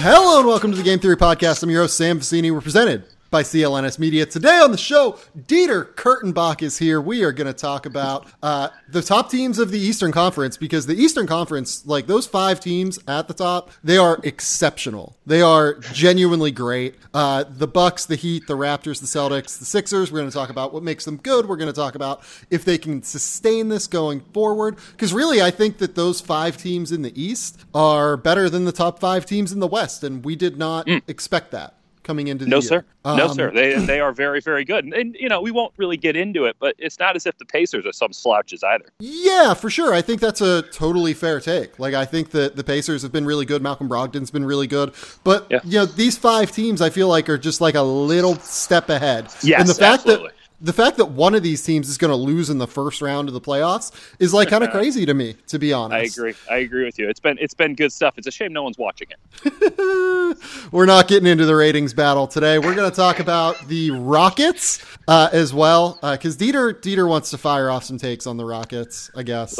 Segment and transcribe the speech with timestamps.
[0.00, 1.62] Hello and welcome to the Game Theory Podcast.
[1.62, 2.50] I'm your host, Sam Vecenie.
[2.50, 4.24] We're presented by CLNS Media.
[4.24, 7.00] Today on the show, Dieter Kurtenbach is here.
[7.00, 10.86] We are going to talk about uh, the top teams of the Eastern Conference because
[10.86, 15.16] the Eastern Conference, like those five teams at the top, they are exceptional.
[15.26, 16.94] They are genuinely great.
[17.12, 20.10] Uh, the Bucks, the Heat, the Raptors, the Celtics, the Sixers.
[20.10, 21.46] We're going to talk about what makes them good.
[21.46, 24.76] We're going to talk about if they can sustain this going forward.
[24.92, 28.72] Because really, I think that those five teams in the East are better than the
[28.72, 31.02] top five teams in the West, and we did not mm.
[31.06, 31.74] expect that
[32.08, 32.62] coming into the no, year.
[32.62, 32.84] sir.
[33.04, 33.50] Um, no, sir.
[33.52, 36.46] They they are very very good, and, and, you know we won't really get into
[36.46, 38.86] it, but it's not as if the Pacers are some slouches either.
[38.98, 39.92] Yeah, for sure.
[39.92, 41.78] I think that's a totally fair take.
[41.78, 43.62] Like I think that the Pacers have been really good.
[43.62, 45.60] Malcolm Brogdon's been really good, but yeah.
[45.64, 49.28] you know these five teams I feel like are just like a little step ahead.
[49.42, 50.28] Yes, and the fact absolutely.
[50.28, 53.00] that the fact that one of these teams is going to lose in the first
[53.00, 56.18] round of the playoffs is like kind of crazy to me, to be honest.
[56.18, 56.34] I agree.
[56.50, 57.08] I agree with you.
[57.08, 58.14] It's been it's been good stuff.
[58.18, 60.38] It's a shame no one's watching it.
[60.72, 62.58] We're not getting into the ratings battle today.
[62.58, 67.30] We're going to talk about the Rockets uh, as well, because uh, Dieter Dieter wants
[67.30, 69.10] to fire off some takes on the Rockets.
[69.16, 69.58] I guess.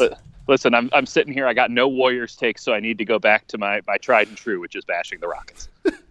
[0.48, 1.46] Listen, I'm I'm sitting here.
[1.46, 4.28] I got no Warriors takes, so I need to go back to my my tried
[4.28, 5.68] and true, which is bashing the Rockets.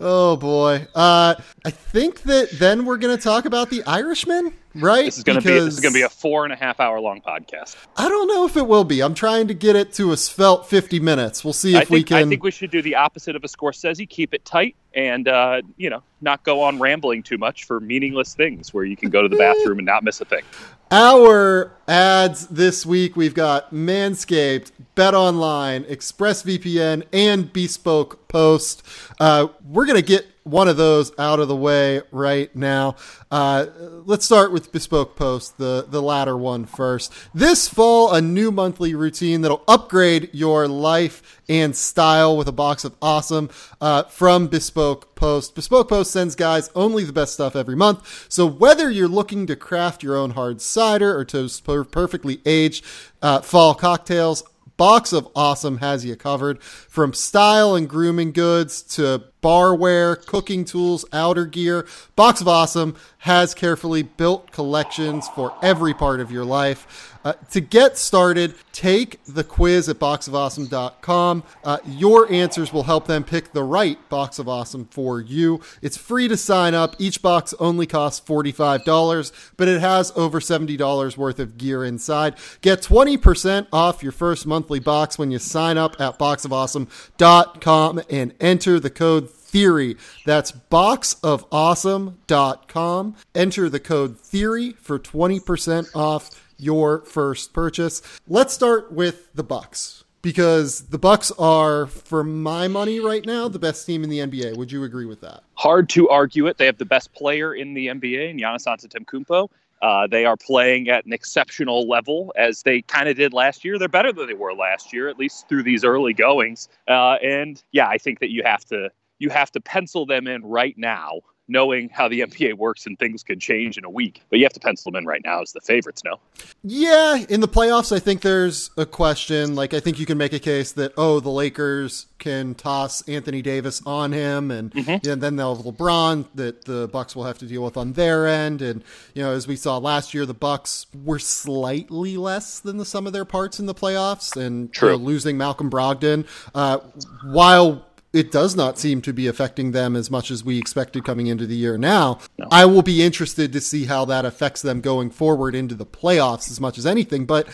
[0.00, 0.86] oh boy.
[0.94, 1.34] Uh,
[1.64, 5.04] I think that then we're going to talk about the Irishman, right?
[5.04, 6.80] This is going to be this is going to be a four and a half
[6.80, 7.76] hour long podcast.
[7.96, 9.00] I don't know if it will be.
[9.00, 11.44] I'm trying to get it to a svelte 50 minutes.
[11.44, 12.16] We'll see if think, we can.
[12.16, 14.08] I think we should do the opposite of a Scorsese.
[14.08, 18.34] Keep it tight and uh, you know not go on rambling too much for meaningless
[18.34, 20.42] things where you can go to the bathroom and not miss a thing.
[20.90, 28.82] Our ads this week we've got Manscaped, Bet Online, ExpressVPN, and Bespoke Post.
[29.20, 32.96] Uh, we're gonna get one of those out of the way right now.
[33.30, 33.66] Uh,
[34.04, 37.12] let's start with Bespoke Post, the, the latter one first.
[37.34, 42.84] This fall, a new monthly routine that'll upgrade your life and style with a box
[42.84, 43.50] of awesome
[43.80, 45.54] uh, from Bespoke Post.
[45.54, 48.26] Bespoke Post sends guys only the best stuff every month.
[48.28, 52.84] So whether you're looking to craft your own hard cider or toast perfectly aged
[53.20, 54.44] uh, fall cocktails,
[54.78, 61.04] Box of Awesome has you covered from style and grooming goods to barware, cooking tools,
[61.12, 61.86] outer gear.
[62.16, 67.16] Box of Awesome has carefully built collections for every part of your life.
[67.24, 71.42] Uh, to get started, take the quiz at boxofawesome.com.
[71.64, 75.60] Uh, your answers will help them pick the right box of awesome for you.
[75.82, 76.94] It's free to sign up.
[76.98, 82.36] Each box only costs $45, but it has over $70 worth of gear inside.
[82.60, 88.78] Get 20% off your first monthly box when you sign up at boxofawesome.com and enter
[88.80, 89.96] the code theory.
[90.24, 93.16] That's boxofawesome.com.
[93.34, 98.02] Enter the code theory for 20% off your first purchase.
[98.26, 103.58] Let's start with the Bucks because the Bucks are, for my money right now, the
[103.58, 104.56] best team in the NBA.
[104.56, 105.42] Would you agree with that?
[105.54, 106.58] Hard to argue it.
[106.58, 109.48] They have the best player in the NBA, in Giannis Antetokounmpo.
[109.80, 113.78] Uh, they are playing at an exceptional level as they kind of did last year.
[113.78, 116.68] They're better than they were last year, at least through these early goings.
[116.88, 120.44] Uh, and yeah, I think that you have to you have to pencil them in
[120.44, 124.22] right now knowing how the NBA works and things could change in a week.
[124.30, 126.20] But you have to pencil them in right now as the favorites, no?
[126.62, 129.54] Yeah, in the playoffs, I think there's a question.
[129.54, 133.42] Like, I think you can make a case that, oh, the Lakers can toss Anthony
[133.42, 135.08] Davis on him, and, mm-hmm.
[135.08, 138.26] and then they'll have LeBron that the Bucks will have to deal with on their
[138.26, 138.60] end.
[138.60, 138.82] And,
[139.14, 143.06] you know, as we saw last year, the Bucks were slightly less than the sum
[143.06, 144.92] of their parts in the playoffs, and True.
[144.92, 146.78] You know, losing Malcolm Brogdon, uh,
[147.24, 147.87] while
[148.18, 151.46] it does not seem to be affecting them as much as we expected coming into
[151.46, 152.18] the year now.
[152.36, 152.48] No.
[152.50, 156.50] I will be interested to see how that affects them going forward into the playoffs
[156.50, 157.26] as much as anything.
[157.26, 157.46] But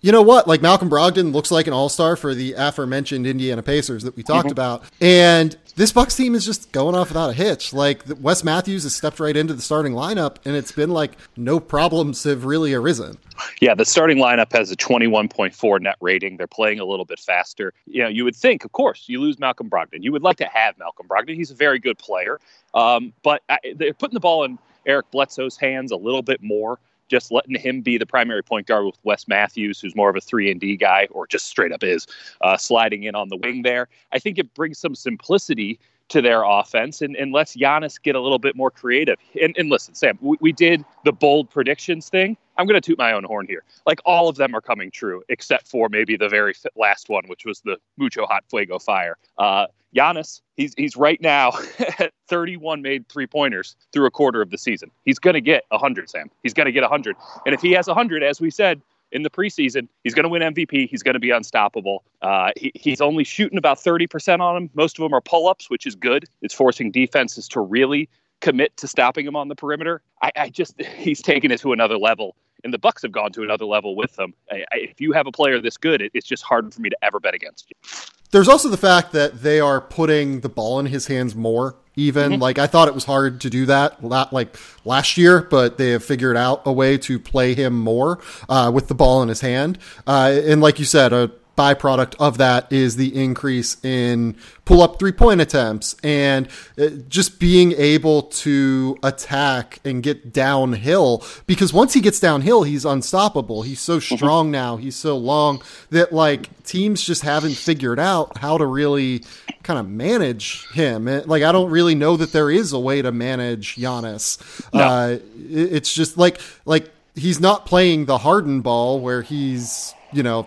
[0.00, 0.46] you know what?
[0.46, 4.22] Like Malcolm Brogdon looks like an all star for the aforementioned Indiana Pacers that we
[4.22, 4.52] talked mm-hmm.
[4.52, 4.84] about.
[5.00, 7.72] And this Bucks team is just going off without a hitch.
[7.72, 11.60] Like Wes Matthews has stepped right into the starting lineup, and it's been like no
[11.60, 13.18] problems have really arisen.
[13.60, 16.36] Yeah, the starting lineup has a 21.4 net rating.
[16.36, 17.72] They're playing a little bit faster.
[17.86, 20.02] You know, you would think, of course, you lose Malcolm Brogdon.
[20.02, 21.34] You would like to have Malcolm Brogdon.
[21.34, 22.38] He's a very good player,
[22.74, 26.78] um, but I, they're putting the ball in Eric Bledsoe's hands a little bit more
[27.08, 30.20] just letting him be the primary point guard with Wes Matthews, who's more of a
[30.20, 32.06] three and D guy, or just straight up is
[32.40, 33.88] uh, sliding in on the wing there.
[34.12, 35.78] I think it brings some simplicity
[36.08, 39.16] to their offense and, and lets Giannis get a little bit more creative.
[39.40, 42.36] And, and listen, Sam, we, we did the bold predictions thing.
[42.58, 43.64] I'm going to toot my own horn here.
[43.86, 47.46] Like all of them are coming true, except for maybe the very last one, which
[47.46, 49.16] was the Mucho Hot Fuego Fire.
[49.38, 49.66] Uh,
[49.96, 51.52] Giannis, he's he's right now
[52.32, 54.90] 31 made three pointers through a quarter of the season.
[55.04, 56.30] He's going to get 100, Sam.
[56.42, 57.14] He's going to get 100.
[57.44, 58.80] And if he has 100, as we said,
[59.10, 59.88] in the preseason.
[60.02, 60.88] He's going to win MVP.
[60.88, 62.02] He's going to be unstoppable.
[62.22, 64.70] Uh, he, he's only shooting about 30% on him.
[64.72, 66.24] Most of them are pull ups, which is good.
[66.40, 68.08] It's forcing defenses to really
[68.40, 70.00] commit to stopping him on the perimeter.
[70.22, 72.34] I, I just, he's taken it to another level.
[72.64, 74.32] And the Bucks have gone to another level with them.
[74.50, 76.88] I, I, if you have a player this good, it, it's just hard for me
[76.88, 77.90] to ever bet against you.
[78.30, 81.76] There's also the fact that they are putting the ball in his hands more.
[81.94, 82.42] Even mm-hmm.
[82.42, 84.02] like I thought it was hard to do that
[84.32, 88.18] like last year, but they have figured out a way to play him more
[88.48, 89.78] uh, with the ball in his hand.
[90.06, 94.34] Uh, and like you said, a byproduct of that is the increase in
[94.64, 101.22] pull up three point attempts and uh, just being able to attack and get downhill
[101.46, 104.16] because once he gets downhill he's unstoppable he's so mm-hmm.
[104.16, 105.60] strong now he's so long
[105.90, 109.22] that like teams just haven't figured out how to really
[109.62, 113.12] kind of manage him like I don't really know that there is a way to
[113.12, 114.40] manage Giannis
[114.72, 114.80] no.
[114.80, 115.18] uh,
[115.50, 120.46] it's just like like he's not playing the Harden ball where he's you know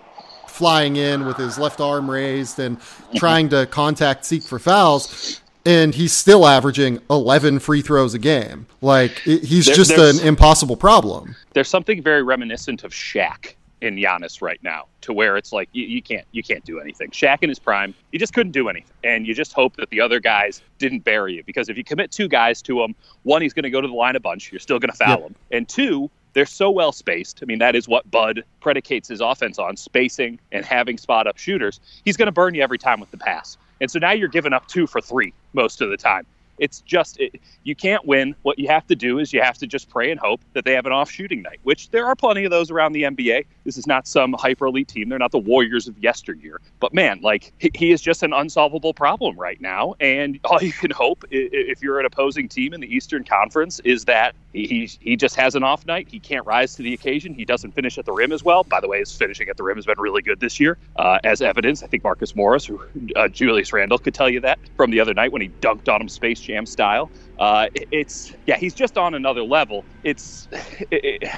[0.56, 2.78] flying in with his left arm raised and
[3.16, 8.68] trying to contact seek for fouls and he's still averaging 11 free throws a game.
[8.82, 11.36] Like he's there, just an impossible problem.
[11.54, 15.86] There's something very reminiscent of Shaq in Giannis right now, to where it's like you,
[15.86, 17.10] you, can't you can't do anything.
[17.10, 20.00] Shaq in his prime, he just couldn't do anything, and you just hope that the
[20.00, 23.54] other guys didn't bury you because if you commit two guys to him, one he's
[23.54, 25.28] going to go to the line a bunch, you're still going to foul yep.
[25.28, 27.40] him, and two they're so well spaced.
[27.42, 31.38] I mean, that is what Bud predicates his offense on spacing and having spot up
[31.38, 31.80] shooters.
[32.04, 33.58] He's going to burn you every time with the pass.
[33.82, 36.26] And so now you're giving up two for three most of the time.
[36.58, 38.36] It's just it, you can't win.
[38.44, 40.74] What you have to do is you have to just pray and hope that they
[40.74, 43.46] have an off shooting night, which there are plenty of those around the NBA.
[43.66, 45.10] This is not some hyper elite team.
[45.10, 46.62] They're not the Warriors of yesteryear.
[46.80, 49.96] But man, like he, he is just an unsolvable problem right now.
[50.00, 54.06] And all you can hope if you're an opposing team in the Eastern Conference is
[54.06, 56.08] that he he just has an off night.
[56.10, 57.34] He can't rise to the occasion.
[57.34, 58.64] He doesn't finish at the rim as well.
[58.64, 61.20] By the way, his finishing at the rim has been really good this year, uh,
[61.24, 61.84] as evidence.
[61.84, 62.82] I think Marcus Morris, who
[63.16, 66.02] uh, Julius Randle could tell you that from the other night when he dunked on
[66.02, 67.12] him Space Jam style.
[67.38, 69.84] Uh, it's yeah, he's just on another level.
[70.04, 71.32] It's it, it,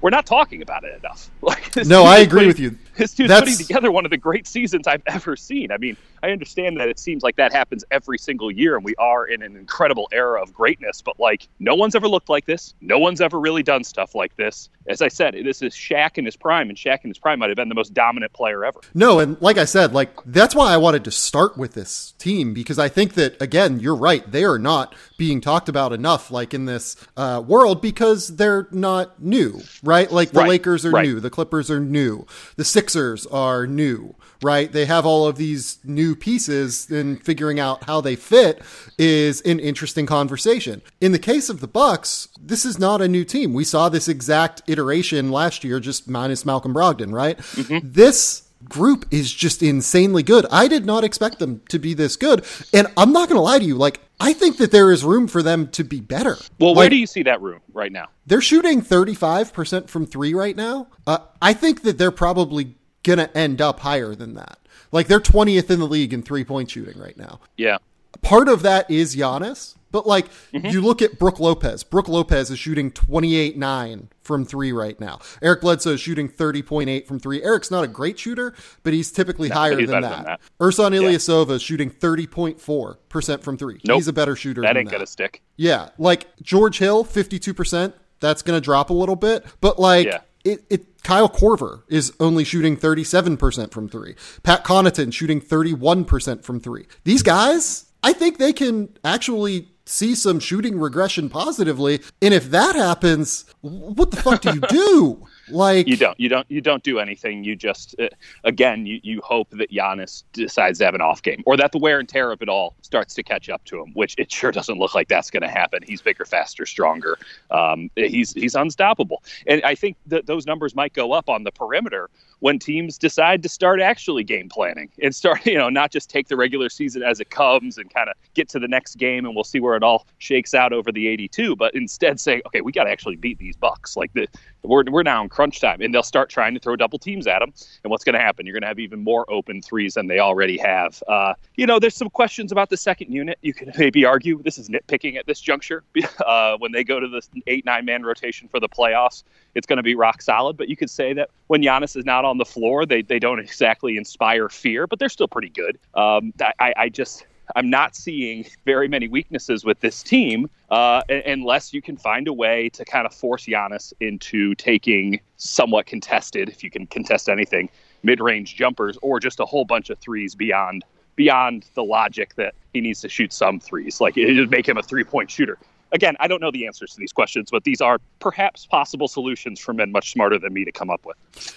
[0.00, 1.30] we're not talking about it enough.
[1.40, 2.76] Like, no, I agree with you.
[2.98, 3.42] This dude's That's...
[3.42, 5.70] putting together one of the great seasons I've ever seen.
[5.70, 8.96] I mean, I understand that it seems like that happens every single year, and we
[8.96, 11.00] are in an incredible era of greatness.
[11.00, 12.74] But like, no one's ever looked like this.
[12.80, 14.68] No one's ever really done stuff like this.
[14.88, 17.50] As I said, this is Shaq in his prime, and Shaq in his prime might
[17.50, 18.80] have been the most dominant player ever.
[18.94, 22.54] No, and like I said, like that's why I wanted to start with this team
[22.54, 24.28] because I think that again, you're right.
[24.30, 29.22] They are not being talked about enough, like in this uh, world, because they're not
[29.22, 30.10] new, right?
[30.10, 30.48] Like the right.
[30.48, 31.04] Lakers are right.
[31.04, 32.26] new, the Clippers are new,
[32.56, 34.70] the Sixers are new, right?
[34.70, 38.62] They have all of these new pieces, and figuring out how they fit
[38.98, 40.82] is an interesting conversation.
[41.00, 43.52] In the case of the Bucks, this is not a new team.
[43.52, 47.38] We saw this exact iteration last year, just minus Malcolm Brogdon, right?
[47.38, 47.78] Mm-hmm.
[47.82, 50.46] This group is just insanely good.
[50.50, 52.44] I did not expect them to be this good.
[52.72, 55.28] And I'm not going to lie to you, like, I think that there is room
[55.28, 56.36] for them to be better.
[56.58, 58.08] Well, where like, do you see that room right now?
[58.26, 60.88] They're shooting 35% from three right now.
[61.06, 64.58] Uh, I think that they're probably going to end up higher than that.
[64.92, 67.40] Like they're 20th in the league in three point shooting right now.
[67.56, 67.78] Yeah.
[68.22, 70.66] Part of that is Giannis, but like mm-hmm.
[70.66, 71.84] you look at Brook Lopez.
[71.84, 75.20] Brook Lopez is shooting 28-9 from 3 right now.
[75.42, 77.42] Eric Bledsoe is shooting 30.8 from 3.
[77.42, 80.16] Eric's not a great shooter, but he's typically no, higher he's than, that.
[80.16, 80.40] than, that.
[80.58, 81.54] Ilyasova yeah.
[81.54, 83.80] is shooting 30.4% from 3.
[83.84, 83.94] Nope.
[83.96, 85.42] He's a better shooter that ain't going to stick.
[85.56, 90.20] Yeah, like George Hill 52%, that's going to drop a little bit, but like yeah
[90.52, 94.14] it, it Kyle Korver is only shooting 37% from three.
[94.42, 96.86] Pat Connaughton shooting 31% from three.
[97.04, 102.00] These guys, I think they can actually see some shooting regression positively.
[102.20, 105.26] And if that happens, what the fuck do you do?
[105.50, 107.44] Like you don't, you don't, you don't do anything.
[107.44, 108.08] You just, uh,
[108.44, 111.78] again, you, you hope that Giannis decides to have an off game, or that the
[111.78, 114.52] wear and tear of it all starts to catch up to him, which it sure
[114.52, 115.82] doesn't look like that's going to happen.
[115.86, 117.18] He's bigger, faster, stronger.
[117.50, 121.52] Um, he's he's unstoppable, and I think that those numbers might go up on the
[121.52, 122.10] perimeter
[122.40, 126.28] when teams decide to start actually game planning and start, you know, not just take
[126.28, 129.34] the regular season as it comes and kind of get to the next game and
[129.34, 132.72] we'll see where it all shakes out over the 82, but instead say, okay, we
[132.72, 133.96] got to actually beat these Bucks.
[133.96, 134.28] Like the
[134.62, 137.38] we're we're now in crunch time, and they'll start trying to throw double teams at
[137.38, 137.52] them.
[137.84, 138.44] And what's going to happen?
[138.44, 141.02] You're going to have even more open threes than they already have.
[141.08, 143.38] Uh, you know, there's some questions about the second unit.
[143.42, 145.84] You could maybe argue this is nitpicking at this juncture.
[146.26, 149.22] Uh, when they go to the eight nine man rotation for the playoffs,
[149.58, 150.56] it's going to be rock solid.
[150.56, 153.40] But you could say that when Giannis is not on the floor, they they don't
[153.40, 155.78] exactly inspire fear, but they're still pretty good.
[155.94, 161.72] Um, I, I just I'm not seeing very many weaknesses with this team uh, unless
[161.72, 166.62] you can find a way to kind of force Giannis into taking somewhat contested, if
[166.62, 167.70] you can contest anything,
[168.02, 170.84] mid-range jumpers or just a whole bunch of threes beyond
[171.16, 174.00] beyond the logic that he needs to shoot some threes.
[174.00, 175.58] Like it would make him a three-point shooter
[175.92, 179.60] again, I don't know the answers to these questions, but these are perhaps possible solutions
[179.60, 181.16] for men much smarter than me to come up with.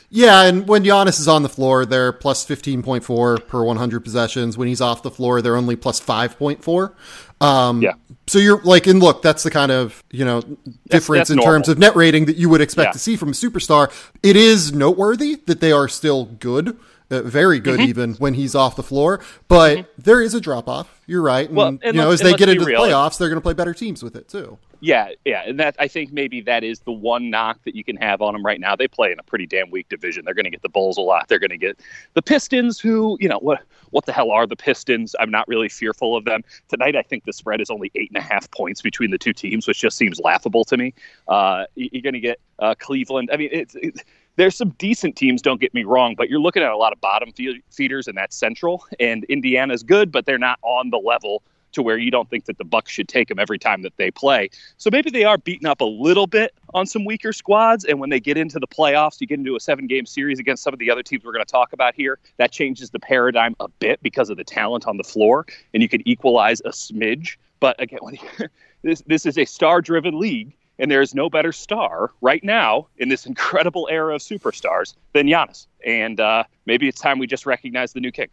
[0.10, 4.58] Yeah, and when Giannis is on the floor, they're plus 15.4 per 100 possessions.
[4.58, 6.94] When he's off the floor, they're only plus 5.4.
[7.42, 7.94] Um, yeah.
[8.28, 10.60] So you're like, and look, that's the kind of you know difference
[10.90, 11.54] that's, that's in normal.
[11.54, 12.94] terms of net rating that you would expect yeah.
[12.94, 13.92] to see from a superstar.
[14.22, 16.78] It is noteworthy that they are still good
[17.12, 17.90] uh, very good mm-hmm.
[17.90, 19.20] even when he's off the floor.
[19.48, 20.02] But mm-hmm.
[20.02, 21.02] there is a drop off.
[21.06, 21.48] You're right.
[21.48, 23.54] And, well, and you know, as they get into the playoffs, they're going to play
[23.54, 24.58] better teams with it too.
[24.84, 27.98] Yeah, yeah, and that I think maybe that is the one knock that you can
[27.98, 28.76] have on them right now.
[28.76, 30.26] They play in a pretty damn weak division.
[30.26, 31.28] They're going to get the Bulls a lot.
[31.28, 31.80] They're going to get
[32.16, 35.16] the Pistons, who you know what what the hell are the Pistons?
[35.20, 36.96] I'm not really fearful of them tonight.
[36.96, 39.68] I think the spread is only eight and a half points between the two teams,
[39.68, 40.94] which just seems laughable to me.
[41.28, 43.30] Uh, you're going to get uh, Cleveland.
[43.32, 44.04] I mean, it's, it's
[44.36, 47.02] there's some decent teams, don't get me wrong, but you're looking at a lot of
[47.02, 47.32] bottom
[47.70, 48.86] feeders in that central.
[49.00, 52.58] And Indiana's good, but they're not on the level to where you don't think that
[52.58, 54.50] the Bucks should take them every time that they play.
[54.78, 57.86] So maybe they are beating up a little bit on some weaker squads.
[57.86, 60.64] And when they get into the playoffs, you get into a seven game series against
[60.64, 62.20] some of the other teams we're going to talk about here.
[62.38, 65.90] That changes the paradigm a bit because of the talent on the floor, and you
[65.90, 67.38] could equalize a smidge.
[67.60, 68.00] But again,
[68.82, 72.88] this this is a star driven league and there is no better star right now
[72.98, 75.68] in this incredible era of superstars than Giannis.
[75.86, 78.28] And uh, maybe it's time we just recognize the new king.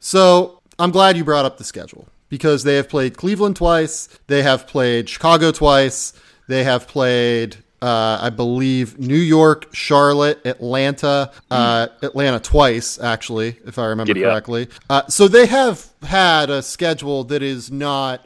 [0.00, 4.42] So I'm glad you brought up the schedule because they have played Cleveland twice, they
[4.42, 6.12] have played Chicago twice,
[6.48, 12.02] they have played uh, I believe New York, Charlotte, Atlanta, uh, mm.
[12.04, 14.68] Atlanta twice, actually, if I remember Giddy correctly.
[14.88, 18.24] Uh, so they have had a schedule that is not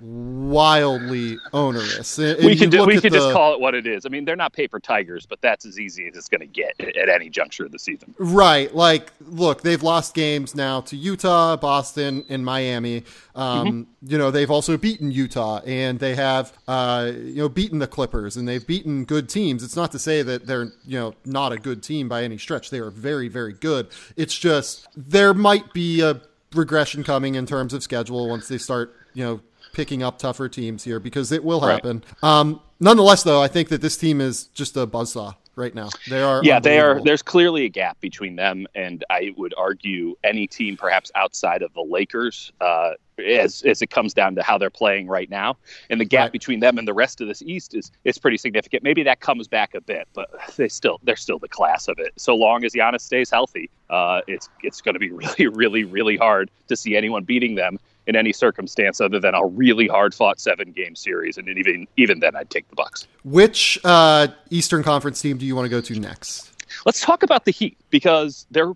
[0.00, 2.18] wildly onerous.
[2.18, 4.06] And we can do, we can the, just call it what it is.
[4.06, 6.80] I mean, they're not paper tigers, but that's as easy as it's going to get
[6.96, 8.14] at any juncture of the season.
[8.18, 8.74] Right.
[8.74, 13.04] Like, look, they've lost games now to Utah, Boston, and Miami.
[13.34, 14.10] Um, mm-hmm.
[14.10, 18.36] You know, they've also beaten Utah, and they have uh, you know beaten the Clippers,
[18.36, 19.62] and they've beaten good teams.
[19.62, 22.70] It's not to say that they're you know not a good team by any stretch.
[22.70, 23.88] They are very, very good.
[24.16, 26.20] It's just there might be a
[26.54, 29.40] regression coming in terms of schedule once they start you know
[29.80, 32.04] picking up tougher teams here because it will happen.
[32.22, 32.40] Right.
[32.40, 35.88] Um, nonetheless, though, I think that this team is just a buzzsaw right now.
[36.06, 37.00] They are yeah, they are.
[37.02, 41.72] There's clearly a gap between them and I would argue any team, perhaps outside of
[41.72, 42.90] the Lakers, uh,
[43.26, 45.56] as as it comes down to how they're playing right now.
[45.88, 46.32] And the gap right.
[46.32, 48.82] between them and the rest of this East is is pretty significant.
[48.82, 52.12] Maybe that comes back a bit, but they still they're still the class of it.
[52.16, 56.18] So long as Giannis stays healthy, uh, it's it's going to be really, really, really
[56.18, 60.40] hard to see anyone beating them in any circumstance other than a really hard fought
[60.40, 61.36] seven game series.
[61.36, 63.06] And even even then, I'd take the Bucks.
[63.24, 66.50] Which uh, Eastern Conference team do you want to go to next?
[66.86, 68.72] Let's talk about the Heat because they're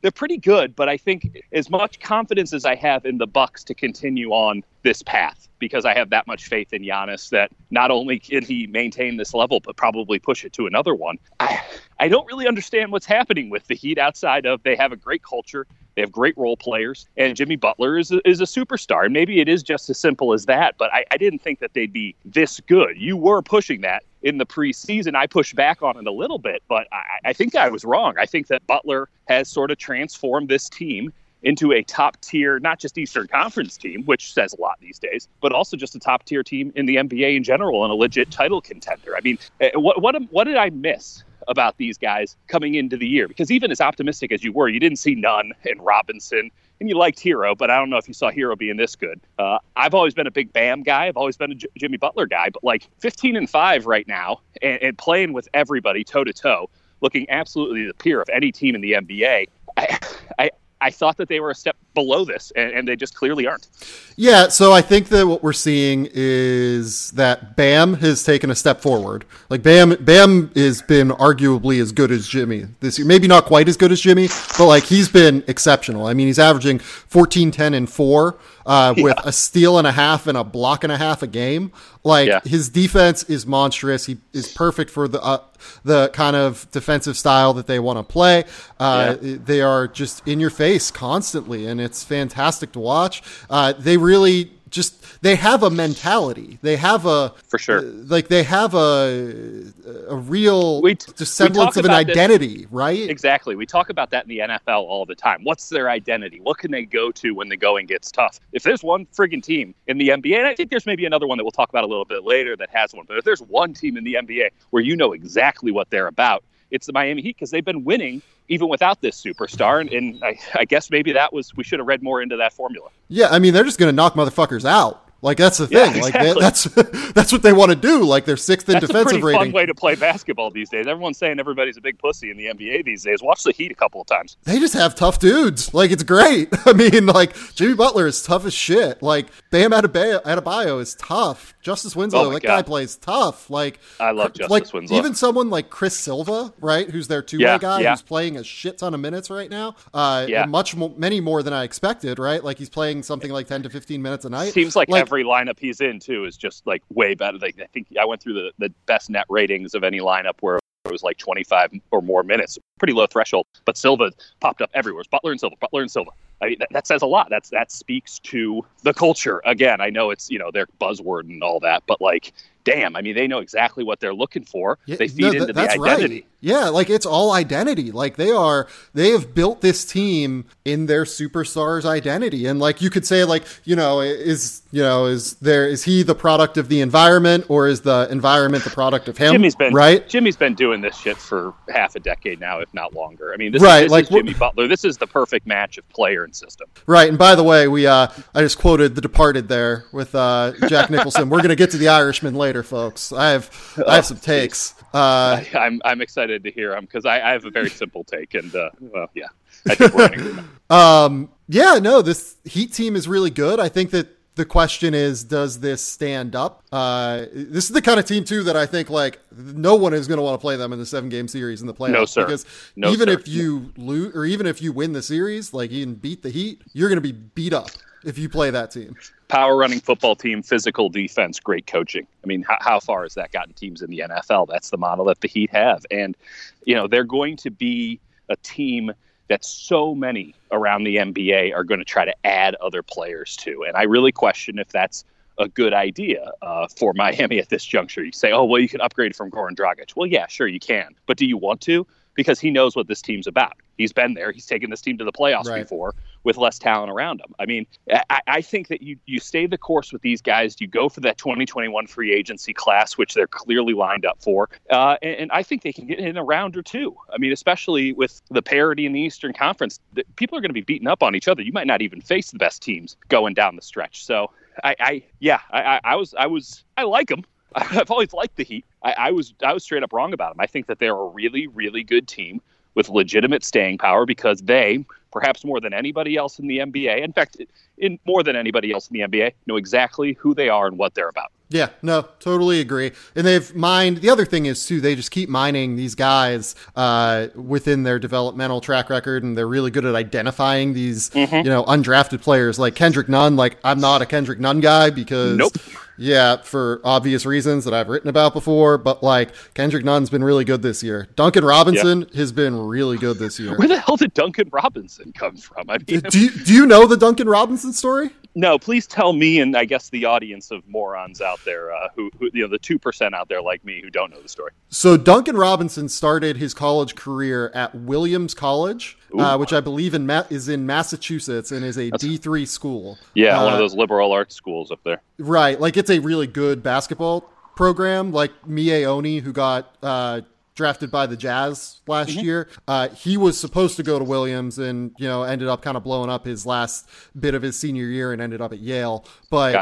[0.00, 3.62] they're pretty good, but I think as much confidence as I have in the Bucks
[3.64, 7.90] to continue on this path, because I have that much faith in Giannis that not
[7.90, 11.18] only can he maintain this level, but probably push it to another one.
[11.38, 11.60] I
[11.98, 15.22] I don't really understand what's happening with the Heat outside of they have a great
[15.22, 15.66] culture.
[15.96, 19.04] They have great role players, and Jimmy Butler is a, is a superstar.
[19.04, 21.74] And maybe it is just as simple as that, but I, I didn't think that
[21.74, 22.96] they'd be this good.
[22.96, 25.14] You were pushing that in the preseason.
[25.14, 28.14] I pushed back on it a little bit, but I, I think I was wrong.
[28.18, 32.78] I think that Butler has sort of transformed this team into a top tier, not
[32.78, 36.24] just Eastern Conference team, which says a lot these days, but also just a top
[36.24, 39.16] tier team in the NBA in general and a legit title contender.
[39.16, 43.06] I mean, eh, what what what did I miss about these guys coming into the
[43.06, 46.88] year because even as optimistic as you were, you didn't see Nunn and Robinson, and
[46.88, 49.20] you liked Herro, but I don't know if you saw Herro being this good.
[49.38, 51.06] Uh, I've always been a big Bam guy.
[51.08, 54.40] I've always been a J- Jimmy Butler guy, but like 15 and five right now,
[54.62, 56.70] and, and playing with everybody toe to toe,
[57.00, 59.48] looking absolutely the peer of any team in the NBA.
[59.76, 59.98] I,
[60.38, 63.46] I, I thought that they were a step below this, and, and, they just clearly
[63.46, 63.68] aren't.
[64.16, 68.80] Yeah, so I think that what we're seeing is that Bam has taken a step
[68.80, 69.26] forward.
[69.50, 73.06] Like Bam, Bam has been arguably as good as Jimmy this year.
[73.06, 76.06] Maybe not quite as good as Jimmy, but like he's been exceptional.
[76.06, 79.02] I mean, he's averaging 14, 10, and four uh, yeah.
[79.02, 81.72] with a steal and a half and a block and a half a game.
[82.04, 82.40] Like yeah.
[82.44, 84.06] his defense is monstrous.
[84.06, 85.38] He is perfect for the uh,
[85.84, 88.44] the kind of defensive style that they want to play.
[88.78, 89.36] Uh, yeah.
[89.44, 93.22] They are just in your face constantly, and it's fantastic to watch.
[93.50, 96.56] Uh, they really just they have a mentality.
[96.62, 97.82] They have a for sure.
[97.82, 99.64] like they have a
[100.08, 103.10] a real We- we semblance of an about this- identity, right?
[103.10, 103.56] Exactly.
[103.56, 105.40] We talk about that in the NFL all the time.
[105.42, 106.38] What's their identity?
[106.40, 108.38] What can they go to when the going gets tough?
[108.52, 111.36] If there's one friggin' team in the NBA, and I think there's maybe another one
[111.38, 113.74] that we'll talk about a little bit later that has one, but if there's one
[113.74, 117.34] team in the NBA where you know exactly what they're about, it's the Miami Heat
[117.34, 119.80] because they've been winning even without this superstar.
[119.80, 122.52] And, and I, I guess maybe that was, we should have read more into that
[122.52, 122.90] formula.
[123.08, 125.09] Yeah, I mean they're just going to knock motherfuckers out.
[125.22, 126.02] Like that's the Yeah, thing.
[126.02, 126.40] Like they, exactly.
[126.74, 128.04] that's that's what they want to do.
[128.04, 130.86] Like they're sixth in That's a defensive pretty fun way to play basketball these days.
[130.86, 133.22] Everyone's saying everybody's a big pussy in the NBA these days.
[133.22, 134.36] Watch the Heat a couple of times.
[134.44, 135.74] They just have tough dudes.
[135.74, 136.48] Like it's great.
[136.66, 139.02] I mean, like Jimmy Butler is tough as shit.
[139.02, 141.54] Like Bam Adebayo, Adebayo is tough.
[141.60, 143.50] Justice Winslow, Oh that guy plays tough.
[143.50, 144.96] Like I love Justice like, Winslow.
[144.96, 147.90] Even someone like Chris Silva, right, who's their two way Yeah, guy, yeah.
[147.90, 149.74] who's playing a shit ton of minutes right now.
[149.92, 150.46] Uh, Yeah.
[150.46, 152.18] much more, many more than I expected.
[152.18, 154.52] Right, like he's playing something like ten to fifteen minutes a night.
[154.54, 157.38] Seems like, Like- every lineup he's in too is just like way better.
[157.38, 160.58] Like I think I went through the, the best net ratings of any lineup where
[160.84, 163.46] it was like 25 or more minutes, pretty low threshold.
[163.64, 165.00] But Silva popped up everywhere.
[165.00, 166.12] It's Butler and Silva, Butler and Silva.
[166.42, 167.28] I mean, that, that says a lot.
[167.30, 169.42] That's that speaks to the culture.
[169.44, 172.32] Again, I know it's you know their buzzword and all that, but like,
[172.64, 174.78] damn, I mean, they know exactly what they're looking for.
[174.86, 176.14] Yeah, they feed no, into th- the that's identity.
[176.14, 176.26] Right.
[176.42, 177.92] Yeah, like it's all identity.
[177.92, 182.88] Like they are, they have built this team in their superstars' identity, and like you
[182.88, 186.68] could say, like you know, is you know, is there is he the product of
[186.68, 189.32] the environment, or is the environment the product of him?
[189.32, 190.08] Jimmy's been right.
[190.08, 193.34] Jimmy's been doing this shit for half a decade now, if not longer.
[193.34, 194.66] I mean, this, Right, is, this like, is Jimmy Butler.
[194.66, 196.68] This is the perfect match of player system.
[196.86, 200.52] Right, and by the way, we uh, I just quoted The Departed there with uh,
[200.68, 201.28] Jack Nicholson.
[201.30, 203.12] We're gonna get to the Irishman later, folks.
[203.12, 204.74] I have I have some takes.
[204.92, 208.34] Uh, I'm I'm excited to hear them because I, I have a very simple take,
[208.34, 209.26] and uh, well, yeah,
[209.68, 210.44] I think we're.
[210.70, 213.58] Um, yeah, no, this Heat team is really good.
[213.58, 214.06] I think that
[214.40, 216.62] the question is, does this stand up?
[216.72, 220.08] Uh, this is the kind of team too that I think like no one is
[220.08, 221.92] going to want to play them in the seven game series in the playoffs.
[221.92, 222.24] No, sir.
[222.24, 223.18] Because No, even sir.
[223.18, 226.30] if you lose or even if you win the series, like you can beat the
[226.30, 227.68] Heat, you're going to be beat up
[228.02, 228.96] if you play that team.
[229.28, 232.06] Power running football team, physical defense, great coaching.
[232.24, 234.48] I mean, how, how far has that gotten teams in the NFL?
[234.48, 236.16] That's the model that the Heat have, and
[236.64, 238.90] you know they're going to be a team
[239.30, 243.64] that so many around the NBA are going to try to add other players to,
[243.66, 245.04] and I really question if that's
[245.38, 248.04] a good idea uh, for Miami at this juncture.
[248.04, 249.96] You say, oh, well, you can upgrade from Goran Dragic.
[249.96, 250.94] Well, yeah, sure, you can.
[251.06, 251.86] But do you want to?
[252.14, 253.54] Because he knows what this team's about.
[253.78, 254.32] He's been there.
[254.32, 255.62] He's taken this team to the playoffs Right.
[255.62, 257.34] before with less talent around them.
[257.38, 257.66] I mean,
[258.10, 260.56] I, I think that you, you stay the course with these guys.
[260.60, 264.48] You go for that 2021 free agency class, which they're clearly lined up for.
[264.68, 266.94] Uh, and, and I think they can get in a round or two.
[267.12, 270.54] I mean, especially with the parity in the Eastern Conference, the, people are going to
[270.54, 271.42] be beating up on each other.
[271.42, 274.04] You might not even face the best teams going down the stretch.
[274.04, 274.30] So
[274.62, 277.24] I, I yeah, I, I, I was, I was, I like them.
[277.54, 278.64] I've always liked the Heat.
[278.82, 280.40] I, I was, I was straight up wrong about them.
[280.40, 282.40] I think that they're a really, really good team
[282.74, 287.12] with legitimate staying power because they, perhaps more than anybody else in the NBA, in
[287.12, 287.36] fact,
[287.78, 290.94] in more than anybody else in the NBA, know exactly who they are and what
[290.94, 291.32] they're about.
[291.52, 292.92] Yeah, no, totally agree.
[293.16, 293.98] And they've mined.
[293.98, 298.60] The other thing is too, they just keep mining these guys uh, within their developmental
[298.60, 301.34] track record, and they're really good at identifying these, Mm-hmm.
[301.36, 303.34] you know, undrafted players like Kendrick Nunn.
[303.36, 305.56] Like I'm not a Kendrick Nunn guy because, Nope.
[305.98, 308.78] yeah, for obvious reasons that I've written about before.
[308.78, 311.08] But like Kendrick Nunn's been really good this year.
[311.16, 313.56] Duncan Robinson has been really good this year.
[313.58, 315.68] Where the hell did Duncan Robinson come from?
[315.68, 318.10] I mean, Do you, do you know the Duncan Robinson story?
[318.34, 322.10] No, please tell me and I guess the audience of morons out there uh, who,
[322.18, 324.52] who, you know, the 2% out there like me who don't know the story.
[324.68, 330.06] So Duncan Robinson started his college career at Williams College, uh, which I believe in
[330.06, 332.98] Ma- is in Massachusetts and is a D three school.
[333.14, 335.02] Yeah, one Uh, of those liberal arts schools up there.
[335.18, 338.12] Right, like it's a really good basketball program.
[338.12, 340.20] Like Miye Oni, who got uh,
[340.54, 342.20] drafted by the Jazz last Mm-hmm.
[342.24, 345.76] year, uh, he was supposed to go to Williams, and you know ended up kind
[345.76, 349.04] of blowing up his last bit of his senior year and ended up at Yale.
[349.30, 349.54] But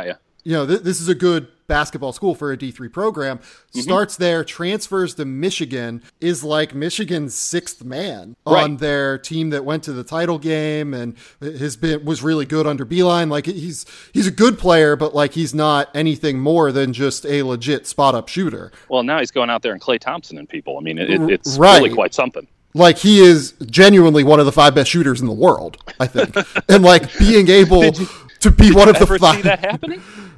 [0.44, 3.38] you know, th- this is a good basketball school for a D3 program.
[3.38, 3.80] Mm-hmm.
[3.80, 8.64] Starts there, transfers to Michigan, is like Michigan's sixth man Right.
[8.64, 12.66] on their team that went to the title game and has been was really good
[12.66, 13.30] under Beilein.
[13.30, 17.42] Like he's he's a good player, but like he's not anything more than just a
[17.42, 18.72] legit spot up shooter.
[18.88, 20.78] Well, now he's going out there and Klay Thompson and people.
[20.78, 21.82] I mean, it, it, it's Right.
[21.82, 22.46] really quite something.
[22.74, 26.34] Like he is genuinely one of the five best shooters in the world, I think.
[26.68, 30.02] and like being able to be one of the Ever see five that happening?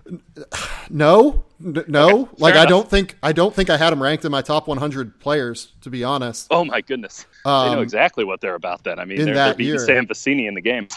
[0.88, 2.28] No, no.
[2.38, 5.20] like I don't think I don't think I had him ranked in my top 100
[5.20, 6.48] players to be honest.
[6.50, 8.82] Oh my goodness, they know Um, exactly what they're about.
[8.84, 9.78] Then I mean, in they're, that they're beating year.
[9.86, 10.88] Sam Vecenie in the game.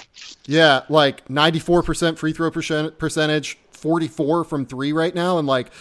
[0.46, 5.38] Yeah, like 94% free throw percent, percentage, 44 from three right now.
[5.38, 5.72] And like,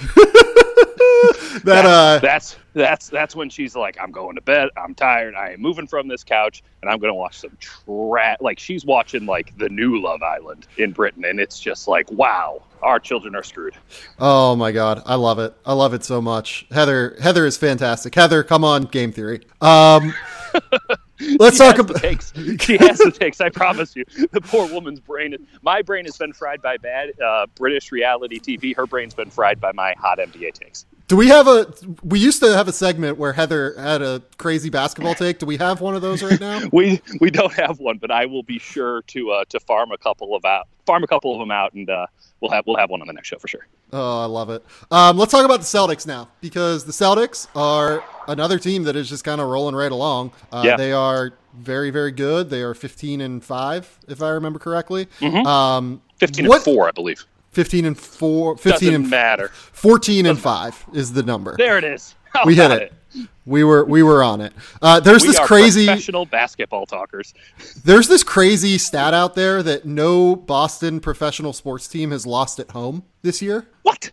[1.66, 4.70] that uh, that's that's that's when she's like, I'm going to bed.
[4.78, 5.36] I'm tired.
[5.36, 8.38] I am moving from this couch, and I'm going to watch some trash.
[8.40, 12.64] Like she's watching like the new Love Island in Britain, and it's just like, wow,
[12.82, 13.76] our children are screwed.
[14.18, 15.54] Oh my god, I love it.
[15.66, 16.66] I love it so much.
[16.72, 18.16] Heather, Heather is fantastic.
[18.16, 19.42] Heather, come on, game theory.
[19.60, 20.14] Um,
[21.40, 21.98] Let's she talk about.
[21.98, 22.34] takes.
[22.60, 23.42] She has the takes.
[23.42, 24.06] I promise you.
[24.32, 25.34] The poor woman's brain.
[25.34, 28.76] Is, my brain has been fried by bad uh, British reality TV.
[28.76, 30.86] Her brain's been fried by my hot NBA takes.
[31.08, 31.72] Do we have a?
[32.04, 35.40] We used to have a segment where Heather had a crazy basketball take.
[35.40, 36.62] Do we have one of those right now?
[36.72, 39.98] we we don't have one, but I will be sure to uh, to farm a
[39.98, 42.08] couple of out, farm a couple of them out, and uh,
[42.40, 43.68] we'll have we'll have one on the next show for sure.
[43.96, 44.66] Oh, I love it.
[44.90, 49.08] Um, let's talk about the Celtics now because the Celtics are another team that is
[49.08, 50.32] just kind of rolling right along.
[50.52, 50.76] Uh, yeah.
[50.76, 52.50] They are very, very good.
[52.50, 55.06] They are 15 and 5, if I remember correctly.
[55.20, 55.46] Mm-hmm.
[55.46, 57.24] Um, 15 what, and 4, I believe.
[57.52, 58.58] 15 and 4.
[58.58, 59.50] 15 Doesn't and matter.
[59.50, 61.56] 14 and 5 is the number.
[61.56, 62.16] There it is.
[62.32, 62.82] How we hit it.
[62.82, 62.94] it.
[63.46, 64.54] We were we were on it.
[64.82, 67.34] Uh, there's we this crazy professional basketball talkers.
[67.84, 72.72] There's this crazy stat out there that no Boston professional sports team has lost at
[72.72, 73.68] home this year.
[73.84, 74.12] What?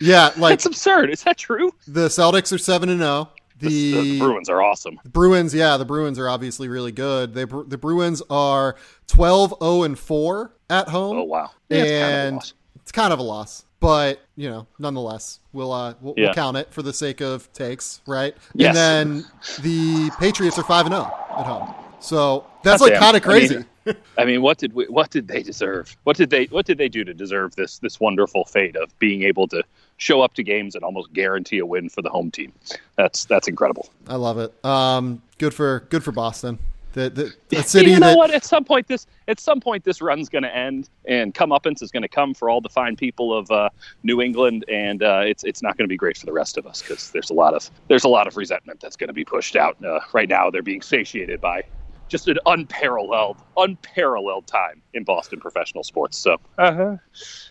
[0.00, 1.10] Yeah, like it's absurd.
[1.10, 1.72] Is that true?
[1.88, 3.10] The Celtics are seven and zero.
[3.10, 3.34] Oh.
[3.60, 4.98] The, Bruins are awesome.
[5.02, 7.34] The Bruins, yeah, the Bruins are obviously really good.
[7.34, 8.76] They the Bruins are
[9.08, 11.18] 12 0 and 4 at home.
[11.18, 11.50] Oh wow.
[11.68, 12.52] Yeah, and kind,
[12.90, 13.64] it's kind of a loss.
[13.78, 16.26] But, you know, nonetheless, we'll uh we'll, yeah.
[16.26, 18.36] we'll count it for the sake of takes, right?
[18.52, 18.76] Yes.
[18.76, 19.24] And then
[19.62, 21.72] the Patriots are 5 and 0 at home.
[22.00, 23.56] So, that's like kind of crazy.
[23.56, 25.96] I mean, I mean, what did we, what did they deserve?
[26.04, 29.22] What did they what did they do to deserve this this wonderful fate of being
[29.22, 29.62] able to
[29.96, 32.52] show up to games and almost guarantee a win for the home team?
[32.96, 33.88] That's that's incredible.
[34.08, 34.52] I love it.
[34.64, 36.58] Um, good for good for Boston.
[36.92, 38.16] The, the, the city you know that...
[38.16, 38.30] what?
[38.30, 41.90] At some point, this at some point this run's going to end, and comeuppance is
[41.90, 43.70] going to come for all the fine people of uh,
[44.02, 46.66] New England, and uh, it's it's not going to be great for the rest of
[46.66, 49.24] us because there's a lot of there's a lot of resentment that's going to be
[49.24, 49.82] pushed out.
[49.84, 51.62] Uh, right now, they're being satiated by
[52.10, 56.18] just an unparalleled, unparalleled time in Boston professional sports.
[56.18, 56.96] So uh-huh.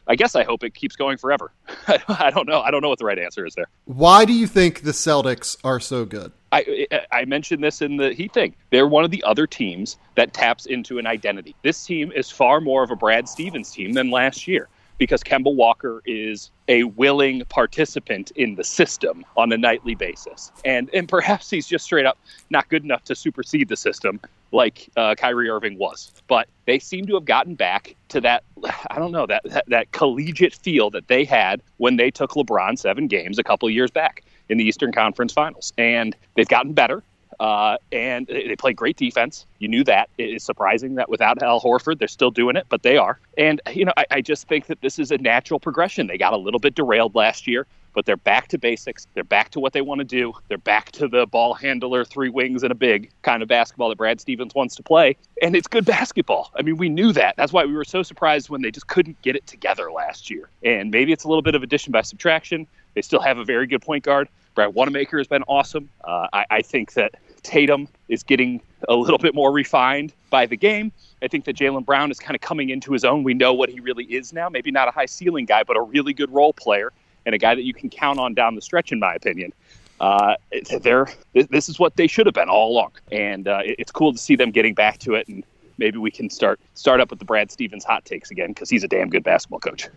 [0.08, 1.52] I guess I hope it keeps going forever.
[1.88, 2.62] I don't know.
[2.62, 3.67] I don't know what the right answer is there.
[3.86, 6.34] Why do you think the Celtics are so good?
[6.51, 8.55] I, I mentioned this in the Heat thing.
[8.71, 11.55] They're one of the other teams that taps into an identity.
[11.62, 14.67] This team is far more of a Brad Stevens team than last year
[14.99, 20.51] because Kemba Walker is a willing participant in the system on a nightly basis.
[20.63, 22.19] And and perhaps he's just straight up
[22.51, 24.19] not good enough to supersede the system
[24.51, 26.12] like uh, Kyrie Irving was.
[26.27, 28.43] But they seem to have gotten back to that
[28.91, 32.77] I don't know that, that that collegiate feel that they had when they took LeBron
[32.77, 35.73] 7 games a couple years back in the Eastern Conference Finals.
[35.77, 37.03] And they've gotten better.
[37.39, 39.45] Uh, and they play great defense.
[39.59, 40.09] You knew that.
[40.17, 43.17] It is surprising that without Al Horford, they're still doing it, but they are.
[43.38, 46.07] And, you know, I, I just think that this is a natural progression.
[46.07, 49.07] They got a little bit derailed last year, but they're back to basics.
[49.13, 50.33] They're back to what they want to do.
[50.49, 53.97] They're back to the ball handler, three wings and a big kind of basketball that
[53.97, 55.15] Brad Stevens wants to play.
[55.41, 56.51] And it's good basketball.
[56.57, 57.35] I mean, we knew that.
[57.38, 60.49] That's why we were so surprised when they just couldn't get it together last year.
[60.65, 62.67] And maybe it's a little bit of addition by subtraction.
[62.95, 64.27] They still have a very good point guard.
[64.55, 65.89] Brad Wanamaker has been awesome.
[66.03, 70.57] Uh, I, I think that Tatum is getting a little bit more refined by the
[70.57, 70.91] game.
[71.21, 73.23] I think that Jaylen Brown is kind of coming into his own.
[73.23, 74.49] We know what he really is now.
[74.49, 76.91] Maybe not a high ceiling guy, but a really good role player
[77.25, 79.53] and a guy that you can count on down the stretch, in my opinion.
[79.99, 80.35] Uh,
[80.81, 84.17] they're this is what they should have been all along, and uh, it's cool to
[84.17, 85.27] see them getting back to it.
[85.27, 85.43] And
[85.77, 88.83] maybe we can start start up with the Brad Stevens hot takes again because he's
[88.83, 89.89] a damn good basketball coach.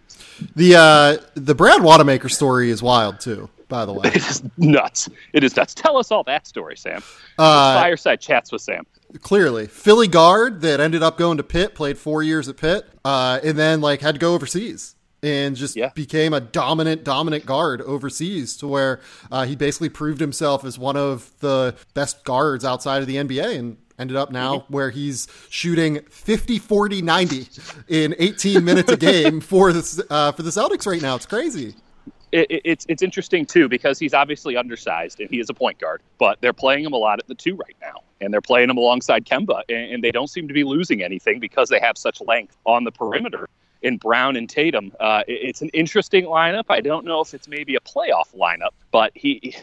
[0.56, 3.48] The uh, the Brad Wanamaker story is wild too.
[3.72, 5.08] By the way, it is nuts.
[5.32, 5.72] It is nuts.
[5.72, 7.02] Tell us all that story, Sam.
[7.38, 8.84] Uh, fireside chats with Sam
[9.20, 13.40] clearly Philly guard that ended up going to Pitt, played four years at Pitt, uh,
[13.42, 15.90] and then like had to go overseas and just yeah.
[15.94, 20.96] became a dominant, dominant guard overseas to where uh, he basically proved himself as one
[20.96, 24.72] of the best guards outside of the NBA and ended up now mm-hmm.
[24.72, 27.48] where he's shooting 50 40 90
[27.88, 31.74] in 18 minutes a game for the uh, for the Celtics right now it's crazy
[32.32, 36.00] it, it's it's interesting too because he's obviously undersized and he is a point guard
[36.18, 38.76] but they're playing him a lot at the 2 right now and they're playing him
[38.76, 42.20] alongside Kemba and, and they don't seem to be losing anything because they have such
[42.22, 43.48] length on the perimeter
[43.82, 44.92] in Brown and Tatum.
[44.98, 46.64] Uh, it's an interesting lineup.
[46.68, 49.54] I don't know if it's maybe a playoff lineup, but he.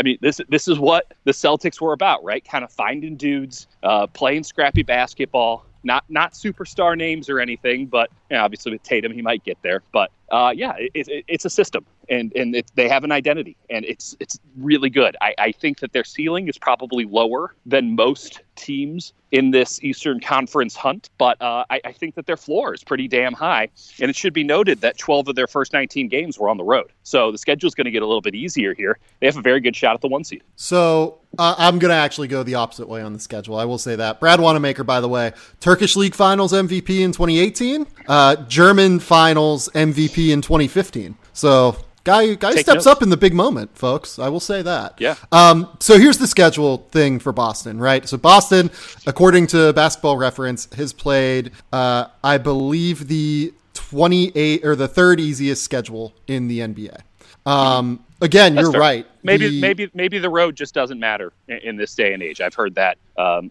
[0.00, 2.44] I mean, this this is what the Celtics were about, right?
[2.44, 5.64] Kind of finding dudes, uh, playing scrappy basketball.
[5.82, 9.58] Not not superstar names or anything, but you know, obviously with Tatum he might get
[9.62, 9.82] there.
[9.92, 13.56] But uh, yeah, it, it, it's a system, and and it, they have an identity,
[13.70, 15.16] and it's it's really good.
[15.20, 20.20] I, I think that their ceiling is probably lower than most teams in this Eastern
[20.20, 23.68] Conference hunt, but uh, I, I, think that their floor is pretty damn high.
[24.00, 26.64] And it should be noted that 12 of their first 19 games were on the
[26.64, 26.90] road.
[27.02, 28.98] So the schedule is going to get a little bit easier here.
[29.20, 30.42] They have a very good shot at the one seed.
[30.56, 33.56] So uh, I'm going to actually go the opposite way on the schedule.
[33.56, 34.18] I will say that.
[34.18, 40.30] Brad Wanamaker, by the way, Turkish League Finals MVP in 2018, uh, German Finals MVP
[40.30, 41.16] in 2015.
[41.34, 41.76] So
[42.08, 42.86] Guy, guy Take steps notes.
[42.86, 44.18] up in the big moment, folks.
[44.18, 44.94] I will say that.
[44.98, 45.16] Yeah.
[45.30, 48.08] Um, so here's the schedule thing for Boston, right?
[48.08, 48.70] So Boston,
[49.06, 55.62] according to Basketball Reference, has played, uh, I believe, the 28 or the third easiest
[55.62, 56.98] schedule in the NBA.
[57.44, 58.80] Um, again, That's you're fair.
[58.80, 59.06] right.
[59.22, 62.40] Maybe, the, maybe, maybe the road just doesn't matter in, in, this day and age.
[62.40, 62.96] I've heard that.
[63.18, 63.50] Um,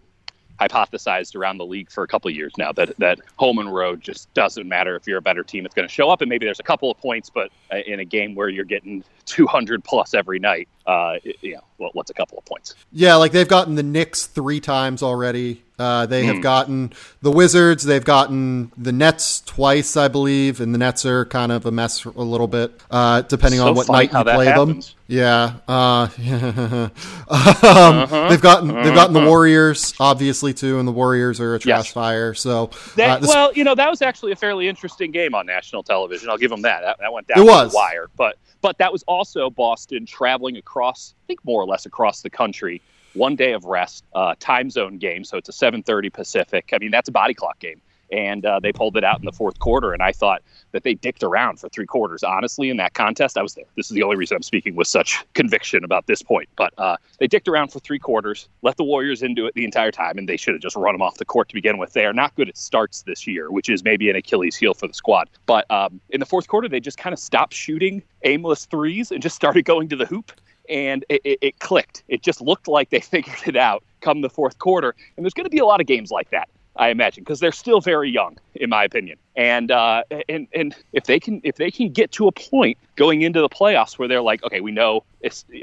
[0.60, 4.00] hypothesized around the league for a couple of years now that that home and road
[4.00, 5.64] just doesn't matter if you're a better team.
[5.64, 7.50] It's going to show up, and maybe there's a couple of points, but
[7.86, 12.10] in a game where you're getting 200 plus every night, uh, you know, well, what's
[12.10, 12.74] a couple of points?
[12.92, 15.62] Yeah, like they've gotten the Knicks three times already.
[15.78, 16.42] Uh, they have hmm.
[16.42, 17.84] gotten the Wizards.
[17.84, 22.04] They've gotten the Nets twice, I believe, and the Nets are kind of a mess
[22.04, 24.88] a little bit, uh, depending so on what night you play happens.
[24.88, 24.94] them.
[25.06, 26.90] Yeah, uh, um,
[27.28, 28.28] uh-huh.
[28.28, 28.82] they've gotten uh-huh.
[28.82, 29.28] they've gotten the uh-huh.
[29.28, 31.92] Warriors, obviously too, and the Warriors are a trash yes.
[31.92, 32.34] fire.
[32.34, 35.46] So, that, uh, this, well, you know, that was actually a fairly interesting game on
[35.46, 36.28] national television.
[36.28, 36.80] I'll give them that.
[36.80, 37.57] That, that went down it was.
[37.64, 41.86] The wire, but but that was also Boston traveling across, I think, more or less
[41.86, 42.80] across the country
[43.14, 45.24] one day of rest, uh, time zone game.
[45.24, 46.70] So it's a 7:30 Pacific.
[46.72, 49.32] I mean, that's a body clock game, and uh, they pulled it out in the
[49.32, 49.92] fourth quarter.
[49.92, 50.42] And I thought
[50.72, 52.22] that they dicked around for three quarters.
[52.22, 53.64] Honestly, in that contest, I was there.
[53.76, 56.48] This is the only reason I'm speaking with such conviction about this point.
[56.56, 59.92] But uh, they dicked around for three quarters, let the Warriors into it the entire
[59.92, 61.92] time, and they should have just run them off the court to begin with.
[61.92, 64.88] They are not good at starts this year, which is maybe an Achilles heel for
[64.88, 65.28] the squad.
[65.46, 69.22] But um, in the fourth quarter, they just kind of stopped shooting aimless threes and
[69.22, 70.32] just started going to the hoop
[70.68, 72.02] and it, it, it, clicked.
[72.08, 74.94] It just looked like they figured it out come the fourth quarter.
[75.16, 77.52] And there's going to be a lot of games like that, I imagine, because they're
[77.52, 79.18] still very young, in my opinion.
[79.36, 83.22] And uh, and and if they can if they can get to a point going
[83.22, 85.04] into the playoffs where they're like, okay, we know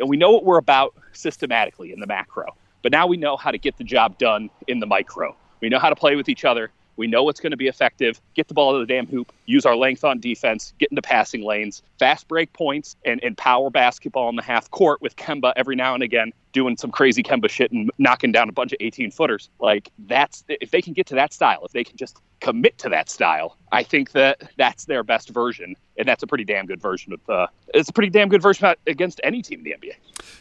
[0.05, 3.57] we know what we're about systematically in the macro, but now we know how to
[3.57, 5.35] get the job done in the micro.
[5.61, 6.69] We know how to play with each other.
[6.97, 8.21] We know it's going to be effective.
[8.33, 11.43] Get the ball to the damn hoop, use our length on defense, get into passing
[11.43, 15.75] lanes, fast break points, and, and power basketball in the half court with Kemba every
[15.75, 19.11] now and again doing some crazy Kemba shit and knocking down a bunch of 18
[19.11, 19.49] footers.
[19.59, 22.89] Like, that's if they can get to that style, if they can just commit to
[22.89, 25.75] that style, I think that that's their best version.
[25.97, 28.73] And that's a pretty damn good version of, uh, it's a pretty damn good version
[28.87, 29.95] against any team in the NBA.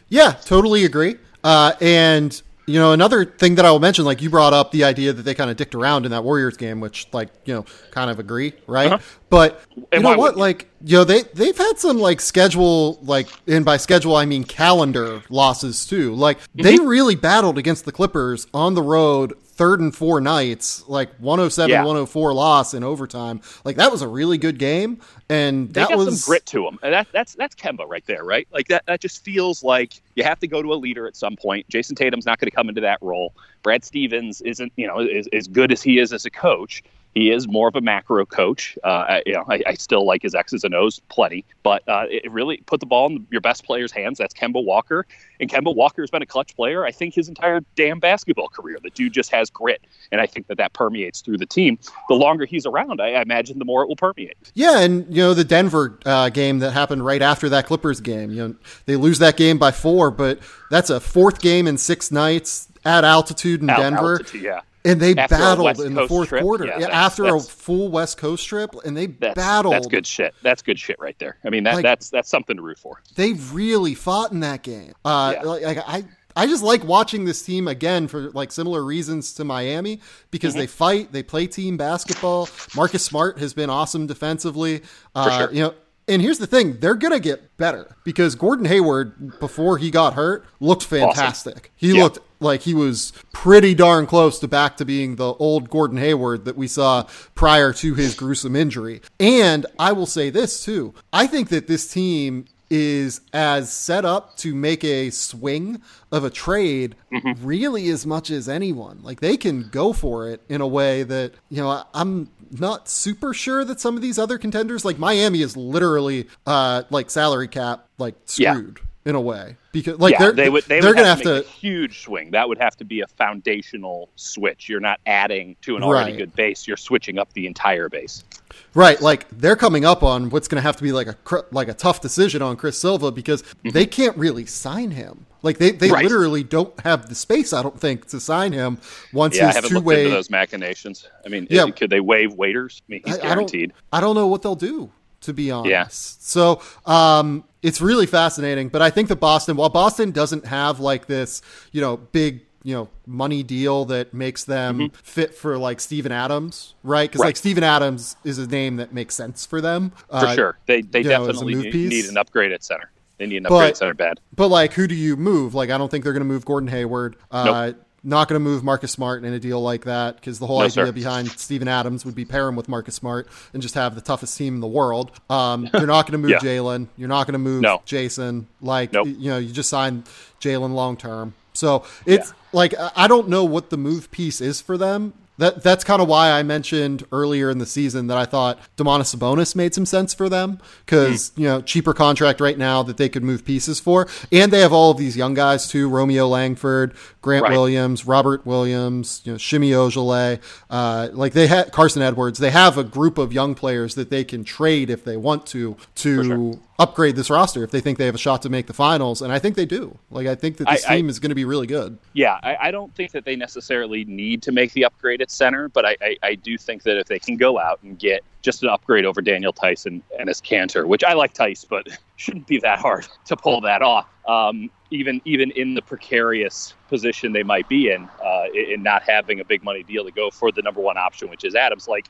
[0.09, 1.17] Yeah, totally agree.
[1.43, 4.85] Uh, and you know, another thing that I will mention, like you brought up the
[4.85, 7.65] idea that they kind of dicked around in that Warriors game, which, like, you know,
[7.91, 8.93] kind of agree, right?
[8.93, 9.03] Uh-huh.
[9.29, 10.37] But you and know what?
[10.37, 14.45] Like, you know, they they've had some like schedule, like, and by schedule I mean
[14.45, 16.15] calendar losses too.
[16.15, 16.63] Like, mm-hmm.
[16.63, 21.71] they really battled against the Clippers on the road third and four nights, like 107
[21.71, 21.79] yeah.
[21.79, 23.41] 104 loss in overtime.
[23.65, 26.63] Like that was a really good game, and they that got was some grit to
[26.63, 26.79] them.
[26.83, 28.49] And that, that's that's Kemba right there, right?
[28.53, 31.37] Like that that just feels like you have to go to a leader at some
[31.37, 31.69] point.
[31.69, 33.35] Jayson Tatum's not going to come into that role.
[33.63, 36.83] Brad Stevens isn't, you know, as, as good as he is as a coach
[37.15, 38.77] He is more of a macro coach.
[38.83, 42.07] Uh, I, you know, I, I, still like his X's and O's plenty, but uh,
[42.11, 44.19] it really put the ball in your best player's hands.
[44.19, 45.07] That's Kemba Walker,
[45.39, 46.85] and Kemba Walker has been a clutch player.
[46.85, 48.79] I think his entire damn basketball career.
[48.83, 49.81] The dude just has grit,
[50.11, 51.79] and I think that that permeates through the team.
[52.09, 54.37] The longer he's around, I, I imagine the more it will permeate.
[54.55, 58.33] Yeah, and you know the Denver uh, game that happened right after that Clippers game.
[58.33, 58.55] You know
[58.87, 63.05] they lose that game by four, but that's a fourth game in six nights at
[63.05, 64.15] altitude in Denver.
[64.15, 64.61] Altitude, yeah.
[64.87, 68.47] And they after battled in the fourth trip, quarter yeah, after a full West Coast
[68.47, 69.75] trip, and they that's, battled.
[69.75, 70.35] That's good shit.
[70.43, 71.39] That's good shit right there.
[71.43, 73.01] I mean, that, like, that's that's something to root for.
[73.15, 74.93] They really fought in that game.
[75.03, 75.43] Uh, yeah.
[75.43, 76.05] like, like I
[76.37, 80.61] I just like watching this team again for like similar reasons to Miami because mm-hmm.
[80.61, 82.49] they fight, they play team basketball.
[82.75, 84.83] Marcus Smart has been awesome defensively.
[85.15, 85.53] Uh, sure.
[85.53, 85.75] You know,
[86.09, 90.15] and here's the thing, they're going to get better because Gordon Hayward, before he got
[90.15, 91.55] hurt, looked fantastic.
[91.55, 91.71] Awesome.
[91.77, 95.99] He looked like he was pretty darn close to back to being the old Gordon
[95.99, 99.01] Hayward that we saw prior to his gruesome injury.
[99.19, 104.37] And I will say this too I think that this team is as set up
[104.39, 107.47] to make a swing of a trade mm-hmm.
[107.47, 109.01] really as much as anyone.
[109.03, 113.35] Like they can go for it in a way that, you know, I'm not super
[113.35, 117.89] sure that some of these other contenders, like Miami, is literally uh, like salary cap
[117.99, 118.79] like screwed.
[118.79, 118.91] Yeah.
[119.07, 121.35] In a way, because like yeah, they're they would they they're would gonna have, to,
[121.35, 122.31] have to huge swing.
[122.31, 124.67] That would have to be a foundational switch.
[124.67, 126.19] You're not adding to an already right.
[126.21, 126.67] good base.
[126.67, 128.25] You're switching up the entire base.
[128.75, 131.17] Right, like they're coming up on what's going to have to be like a
[131.53, 133.71] like a tough decision on Chris Silva because mm-hmm.
[133.71, 135.27] they can't really sign him.
[135.43, 136.03] Like they, they right.
[136.03, 138.79] literally don't have the space, I don't think, to sign him
[139.13, 141.07] once yeah, his I haven't looked into those machinations.
[141.25, 141.67] I mean, yeah.
[141.67, 142.81] could they waive Waiters?
[142.81, 143.73] I mean, he's I, guaranteed.
[143.93, 144.91] I don't, I don't know what they'll do,
[145.21, 145.71] to be honest.
[145.71, 145.87] Yeah.
[145.91, 148.71] So um, it's really fascinating.
[148.71, 151.43] But I think that Boston, while Boston doesn't have like this,
[151.73, 154.97] you know, big you know money deal that makes them mm-hmm.
[154.97, 157.09] fit for like Steven Adams, right?
[157.09, 157.29] Because right.
[157.29, 160.59] like Steven Adams is a name that makes sense for them for uh, sure.
[160.67, 162.91] They they definitely know, need, need, an upgrade at center.
[163.19, 164.19] They need an upgrade but, center bad.
[164.35, 165.55] But like, who do you move?
[165.55, 167.17] Like, I don't think they're going to move Gordon Hayward.
[167.31, 167.77] Uh, nope.
[168.07, 170.67] Not going to move Marcus Smart in a deal like that because the whole no,
[170.67, 170.93] idea sir.
[170.93, 174.37] behind Steven Adams would be pair him with Marcus Smart and just have the toughest
[174.37, 175.11] team in the world.
[175.31, 176.39] Um, you're not going to move yeah.
[176.39, 176.89] Jalen.
[176.99, 177.83] You're not going to move no.
[177.87, 178.45] Jayson.
[178.61, 179.07] Like, nope.
[179.07, 180.05] you know, you just signed
[180.39, 181.33] Jalen long term.
[181.55, 182.35] So it's yeah.
[182.53, 186.09] like I don't know what the move piece is for them that that's kind of
[186.09, 190.15] why I mentioned earlier in the season that I thought Domantas Sabonis made some sense
[190.15, 191.39] for them because mm.
[191.39, 194.73] you know cheaper contract right now that they could move pieces for, and they have
[194.73, 197.53] all of these young guys too: Romeo Langford, Grant right.
[197.53, 200.41] Williams, Robert Williams, you know Semi Ojeleye,
[200.71, 202.39] uh, like they had Carson Edwards.
[202.39, 205.77] They have a group of young players that they can trade if they want to
[205.97, 209.23] to upgrade this roster if they think they have a shot to make the finals,
[209.23, 209.97] and I think they do.
[210.11, 211.99] Like I think that this I, team I, is going to be really good.
[212.13, 215.69] Yeah, I, I, don't think that they necessarily need to make the upgrade at center,
[215.69, 218.69] but I, I, do think that if they can go out and get just an
[218.69, 222.79] upgrade over Daniel Theis and Enes Kanter, which I like Theis, but shouldn't be that
[222.79, 224.09] hard to pull that off.
[224.27, 229.41] Um, even even in the precarious position they might be in, uh, in not having
[229.41, 231.89] a big money deal to go for the number one option, which is Adams.
[231.89, 232.09] Like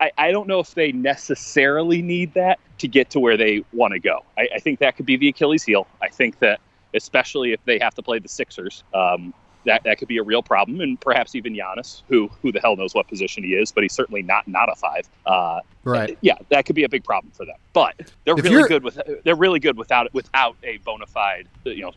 [0.00, 3.92] I, I don't know if they necessarily need that to get to where they want
[3.92, 4.24] to go.
[4.38, 5.86] I, I think that could be the Achilles heel.
[6.00, 6.60] I think that
[6.94, 9.34] especially if they have to play the Sixers, um,
[9.64, 12.76] that that could be a real problem, and perhaps even Giannis, who who the hell
[12.76, 15.08] knows what position he is, but he's certainly not not a five.
[15.26, 16.16] Uh, right.
[16.20, 17.56] Yeah, that could be a big problem for them.
[17.72, 17.94] But
[18.24, 21.92] they're if really good with they're really good without without a bona fide you know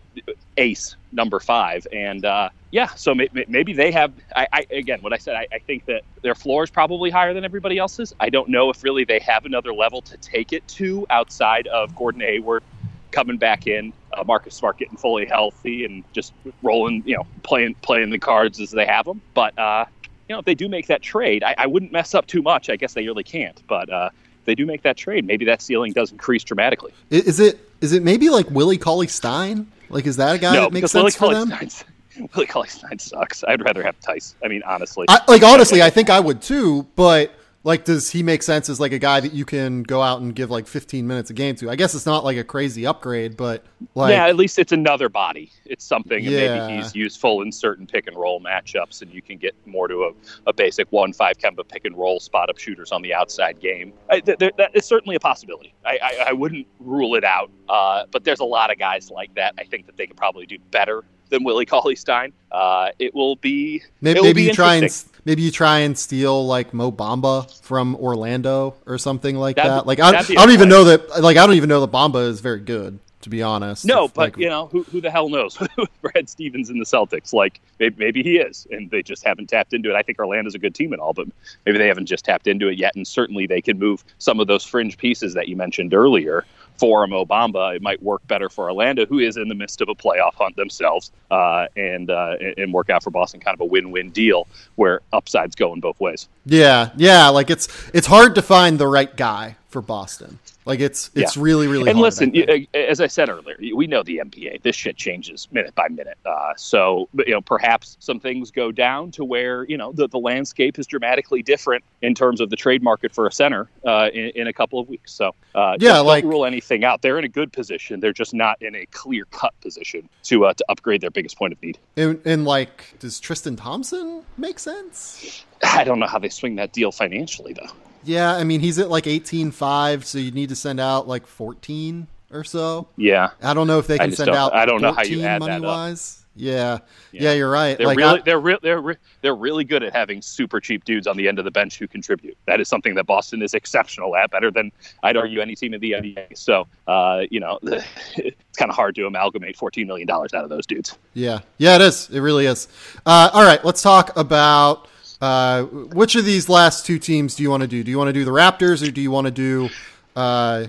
[0.57, 4.13] ace number five, and uh, yeah, so may, maybe they have.
[4.35, 7.33] I, I, again, what I said, I, I think that their floor is probably higher
[7.33, 8.13] than everybody else's.
[8.19, 11.95] I don't know if really they have another level to take it to outside of
[11.95, 12.63] Gordon Hayward
[13.11, 17.75] coming back in, uh, Marcus Smart getting fully healthy and just rolling, you know, playing
[17.75, 19.21] playing the cards as they have them.
[19.33, 19.85] But uh,
[20.29, 22.69] you know, if they do make that trade, I, I, wouldn't mess up too much.
[22.69, 23.61] I guess they really can't.
[23.67, 24.09] But uh,
[24.39, 26.93] if they do make that trade, maybe that ceiling does increase dramatically.
[27.09, 29.67] Is it is it maybe like Willie Cauley Stein?
[29.89, 31.47] Like, is that a guy no, that makes sense Willie for them?
[31.49, 31.83] Stein's,
[32.35, 33.43] Willie Cauley Stein sucks.
[33.43, 34.35] I'd rather have Theis.
[34.43, 36.87] I mean, honestly, I, like honestly, I think I would too.
[36.95, 37.33] But
[37.65, 40.35] like, does he make sense as like a guy that you can go out and
[40.35, 41.69] give like 15 minutes a game to?
[41.69, 43.63] I guess it's not like a crazy upgrade, but
[43.95, 45.49] like, yeah, at least it's another body.
[45.65, 46.39] It's something, yeah.
[46.39, 49.87] and maybe he's useful in certain pick and roll matchups, and you can get more
[49.87, 50.11] to a,
[50.47, 53.93] a basic one five Kemba pick and roll spot up shooters on the outside game.
[54.09, 55.73] I, th- th- that is certainly a possibility.
[55.85, 59.33] I, I, I wouldn't rule it out, uh, but there's a lot of guys like
[59.35, 59.53] that.
[59.57, 62.33] I think that they could probably do better than Willie Cauley Stein.
[62.51, 64.91] Uh, it will be maybe, it will maybe be you try and
[65.25, 69.87] maybe you try and steal like Mo Bamba from Orlando or something like that'd that.
[69.87, 72.39] Like I, I don't even know that like I don't even know that Bamba is
[72.39, 73.85] very good to be honest.
[73.85, 75.57] No, If, but like, you know who, who the hell knows?
[76.01, 79.73] Brad Stevens in the Celtics, like maybe, maybe he is, and they just haven't tapped
[79.73, 79.95] into it.
[79.95, 81.27] I think Orlando's a good team and all, but
[81.65, 82.95] maybe they haven't just tapped into it yet.
[82.95, 86.45] And certainly they can move some of those fringe pieces that you mentioned earlier
[86.77, 87.75] for Mo Bamba.
[87.75, 90.55] It might work better for Orlando, who is in the midst of a playoff hunt
[90.55, 95.01] themselves, uh, and uh, and work out for Boston kind of a win-win deal where
[95.11, 96.27] upside's go in both ways.
[96.45, 100.39] Yeah, yeah, like it's it's hard to find the right guy for Boston.
[100.65, 101.43] Like it's it's Yeah.
[101.43, 101.89] really really.
[101.89, 104.61] and listen, y- as I said earlier, we know the NBA.
[104.61, 106.17] This shit changes minute by minute.
[106.25, 110.19] Uh, so, you know, perhaps some things go down to where you know the, the
[110.19, 114.29] landscape is dramatically different in terms of the trade market for a center uh, in,
[114.35, 115.11] in a couple of weeks.
[115.11, 117.01] So, uh, Yeah, don't like- rule anything out.
[117.01, 117.99] They're in a good position.
[117.99, 121.51] They're just not in a clear cut position to uh, to upgrade their biggest point
[121.51, 121.77] of need.
[121.97, 125.43] and, and like, does Tristan Thompson make sense?
[125.65, 127.71] I don't know how they swing that deal financially, though.
[128.05, 131.25] Yeah, I mean he's at like eighteen five, so you need to send out like
[131.27, 132.87] fourteen or so.
[132.97, 134.53] Yeah, I don't know if they can send out.
[134.53, 135.61] I don't know how you 14 add that money up.
[135.63, 136.19] wise.
[136.35, 136.79] Yeah.
[137.11, 137.33] yeah, Yeah.
[137.33, 137.77] you're right.
[137.77, 140.83] They're like really I- they're re- they're re- they're really good at having super cheap
[140.83, 142.35] dudes on the end of the bench who contribute.
[142.47, 144.71] That is something that Boston is exceptional at, better than
[145.03, 146.35] I'd argue any team in the NBA.
[146.35, 150.49] So, uh, you know, it's kind of hard to amalgamate fourteen million dollars out of
[150.49, 150.97] those dudes.
[151.13, 152.09] Yeah, yeah, it is.
[152.09, 152.67] It really is.
[153.05, 154.87] Uh, all right, let's talk about
[155.23, 157.83] uh, which of these last two teams do you want to do?
[157.83, 159.69] Do you want to do the Raptors or do you want to do?
[160.15, 160.67] Uh,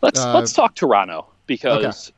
[0.00, 2.12] Let's Uh, let's talk Toronto because